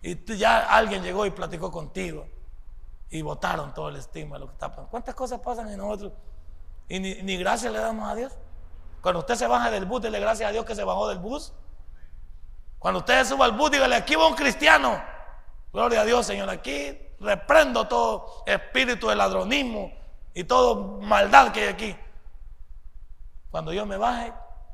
y 0.03 0.37
ya 0.37 0.59
alguien 0.59 1.01
llegó 1.01 1.25
y 1.25 1.31
platicó 1.31 1.71
contigo 1.71 2.27
y 3.09 3.21
botaron 3.21 3.73
todo 3.73 3.89
el 3.89 3.95
estigma 3.95 4.37
lo 4.37 4.47
que 4.47 4.53
está 4.53 4.69
pasando. 4.69 4.89
¿Cuántas 4.89 5.15
cosas 5.15 5.39
pasan 5.39 5.69
en 5.69 5.77
nosotros? 5.77 6.13
Y 6.89 6.99
ni, 6.99 7.37
gracias 7.37 7.71
le 7.71 7.79
damos 7.79 8.09
a 8.09 8.15
Dios. 8.15 8.33
Cuando 9.01 9.19
usted 9.19 9.35
se 9.35 9.47
baja 9.47 9.71
del 9.71 9.85
bus, 9.85 10.01
dile 10.01 10.19
gracias 10.19 10.49
a 10.49 10.51
Dios 10.51 10.65
que 10.65 10.75
se 10.75 10.83
bajó 10.83 11.07
del 11.07 11.19
bus. 11.19 11.53
Cuando 12.79 12.99
usted 12.99 13.25
suba 13.25 13.45
al 13.45 13.53
bus, 13.53 13.71
dígale, 13.71 13.95
aquí 13.95 14.15
va 14.15 14.27
un 14.27 14.35
cristiano. 14.35 15.01
Gloria 15.71 16.01
a 16.01 16.05
Dios, 16.05 16.25
Señor. 16.25 16.49
Aquí 16.49 16.97
reprendo 17.19 17.87
todo 17.87 18.43
espíritu 18.45 19.07
de 19.07 19.15
ladronismo 19.15 19.91
y 20.33 20.43
toda 20.43 21.05
maldad 21.05 21.51
que 21.51 21.61
hay 21.61 21.67
aquí. 21.67 21.95
Cuando 23.49 23.73
yo 23.73 23.85
me 23.85 23.97
baje, 23.97 24.33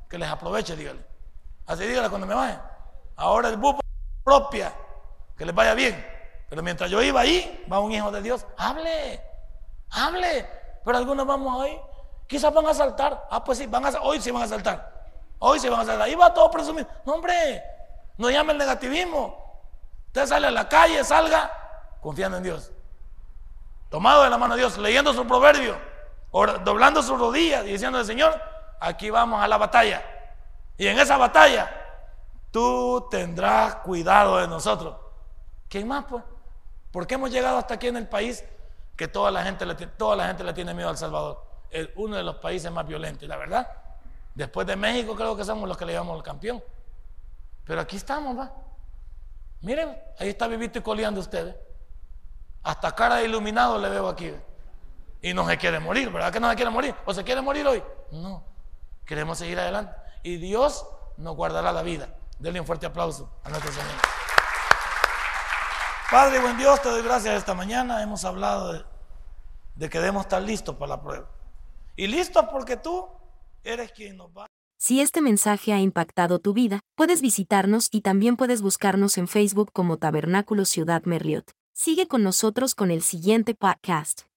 que 0.10 0.18
les 0.18 0.30
aproveche, 0.30 0.76
dígale. 0.76 1.04
Así 1.66 1.86
dígale 1.86 2.10
cuando 2.10 2.28
me 2.28 2.36
baje. 2.36 2.60
Ahora 3.16 3.50
el 3.50 3.58
bus 3.58 3.76
propia, 4.24 4.74
que 5.38 5.46
les 5.46 5.56
vaya 5.56 5.74
bien. 5.74 6.13
Pero 6.54 6.62
mientras 6.62 6.88
yo 6.88 7.02
iba 7.02 7.20
ahí, 7.20 7.66
va 7.72 7.80
un 7.80 7.92
hijo 7.92 8.12
de 8.12 8.22
Dios, 8.22 8.46
hable, 8.58 9.20
hable. 9.90 10.48
Pero 10.86 11.00
algunos 11.00 11.26
vamos 11.26 11.66
ahí 11.66 11.82
Quizás 12.28 12.54
van 12.54 12.68
a 12.68 12.76
saltar. 12.76 13.28
Ah, 13.32 13.44
pues 13.44 13.58
sí, 13.58 13.66
van 13.66 13.84
a, 13.84 13.90
hoy 14.04 14.22
sí 14.22 14.30
van 14.30 14.44
a 14.44 14.48
saltar. 14.48 15.04
Hoy 15.40 15.60
sí 15.60 15.68
van 15.68 15.80
a 15.80 15.86
saltar. 15.86 16.04
Ahí 16.04 16.14
va 16.14 16.32
todo 16.32 16.52
presumido. 16.52 16.88
No, 17.08 17.16
hombre, 17.16 17.64
no 18.20 18.30
llame 18.30 18.52
el 18.52 18.60
negativismo. 18.60 19.36
Usted 20.06 20.28
sale 20.28 20.46
a 20.46 20.52
la 20.52 20.70
calle, 20.70 21.04
salga 21.04 21.52
confiando 22.00 22.38
en 22.38 22.44
Dios. 22.44 22.72
Tomado 23.90 24.22
de 24.22 24.30
la 24.30 24.38
mano 24.38 24.54
de 24.54 24.60
Dios, 24.60 24.78
leyendo 24.78 25.12
su 25.12 25.26
proverbio, 25.26 25.76
doblando 26.64 27.02
sus 27.02 27.18
rodillas 27.18 27.66
y 27.66 27.70
diciendo 27.70 28.04
Señor, 28.04 28.40
aquí 28.80 29.10
vamos 29.10 29.42
a 29.42 29.48
la 29.48 29.58
batalla. 29.58 30.04
Y 30.78 30.86
en 30.86 31.00
esa 31.00 31.18
batalla, 31.18 31.68
tú 32.52 33.08
tendrás 33.10 33.78
cuidado 33.78 34.38
de 34.38 34.48
nosotros. 34.48 34.98
¿Quién 35.68 35.88
más, 35.88 36.06
pues? 36.06 36.24
¿Por 36.94 37.08
qué 37.08 37.16
hemos 37.16 37.32
llegado 37.32 37.58
hasta 37.58 37.74
aquí 37.74 37.88
en 37.88 37.98
el 37.98 38.08
país 38.08 38.46
que 38.96 39.08
toda 39.08 39.32
la 39.32 39.44
gente 39.44 39.66
le, 39.66 39.74
toda 39.74 40.16
la 40.16 40.28
gente 40.28 40.44
le 40.44 40.54
tiene 40.54 40.76
miedo 40.76 40.90
al 40.90 40.98
Salvador? 40.98 41.44
Es 41.72 41.90
uno 41.96 42.16
de 42.16 42.22
los 42.22 42.36
países 42.36 42.72
más 42.72 42.86
violentos, 42.86 43.28
la 43.28 43.36
verdad. 43.36 43.68
Después 44.36 44.68
de 44.68 44.76
México 44.76 45.16
creo 45.16 45.36
que 45.36 45.44
somos 45.44 45.68
los 45.68 45.76
que 45.76 45.88
le 45.88 45.94
llamamos 45.94 46.18
el 46.18 46.24
campeón. 46.24 46.64
Pero 47.66 47.82
aquí 47.82 47.96
estamos, 47.96 48.38
va. 48.38 48.54
Miren, 49.62 49.98
ahí 50.20 50.30
está 50.30 50.48
vivito 50.48 50.78
y 50.78 50.82
coleando 50.84 51.20
ustedes. 51.20 51.56
Hasta 52.62 52.94
cara 52.94 53.16
de 53.16 53.26
iluminado 53.26 53.80
le 53.80 53.90
veo 53.90 54.08
aquí. 54.08 54.32
Y 55.24 55.34
no 55.34 55.48
se 55.48 55.58
quiere 55.58 55.80
morir, 55.80 56.12
¿verdad 56.12 56.32
que 56.32 56.40
no 56.40 56.48
se 56.48 56.56
quiere 56.56 56.70
morir? 56.70 56.94
¿O 57.06 57.14
se 57.14 57.24
quiere 57.24 57.42
morir 57.42 57.66
hoy? 57.66 57.84
No. 58.12 58.44
Queremos 59.04 59.40
seguir 59.40 59.60
adelante. 59.60 59.96
Y 60.22 60.38
Dios 60.38 60.86
nos 61.18 61.36
guardará 61.36 61.72
la 61.72 61.82
vida. 61.82 62.10
Denle 62.38 62.60
un 62.60 62.68
fuerte 62.68 62.86
aplauso 62.86 63.32
a 63.44 63.50
nuestro 63.50 63.72
Señor. 63.72 64.13
Padre, 66.14 66.40
buen 66.42 66.60
Dios, 66.60 66.80
te 66.80 66.90
doy 66.90 67.02
gracias 67.02 67.40
esta 67.40 67.56
mañana. 67.56 68.04
Hemos 68.04 68.24
hablado 68.24 68.86
de, 69.80 69.90
que 69.90 69.98
debemos 69.98 70.26
estar 70.26 70.44
listos 70.44 70.76
para 70.76 70.90
la 70.90 71.02
prueba. 71.02 71.28
Y 71.96 72.06
listos 72.06 72.46
porque 72.52 72.78
tú 72.78 73.08
eres 73.64 73.92
quien 73.94 74.18
nos 74.18 74.30
va. 74.30 74.46
Si 74.78 75.02
este 75.02 75.22
mensaje 75.22 75.74
ha 75.74 75.80
impactado 75.80 76.38
tu 76.38 76.54
vida, 76.54 76.82
puedes 76.96 77.24
visitarnos 77.24 77.88
y 77.90 78.02
también 78.02 78.38
puedes 78.38 78.62
buscarnos 78.62 79.18
en 79.18 79.28
Facebook 79.28 79.72
como 79.74 79.98
Tabernáculo 79.98 80.66
Ciudad 80.66 81.02
Merliot. 81.06 81.50
Sigue 81.74 82.08
con 82.08 82.22
nosotros 82.22 82.76
con 82.76 82.92
el 82.92 83.02
siguiente 83.02 83.56
podcast. 83.56 84.28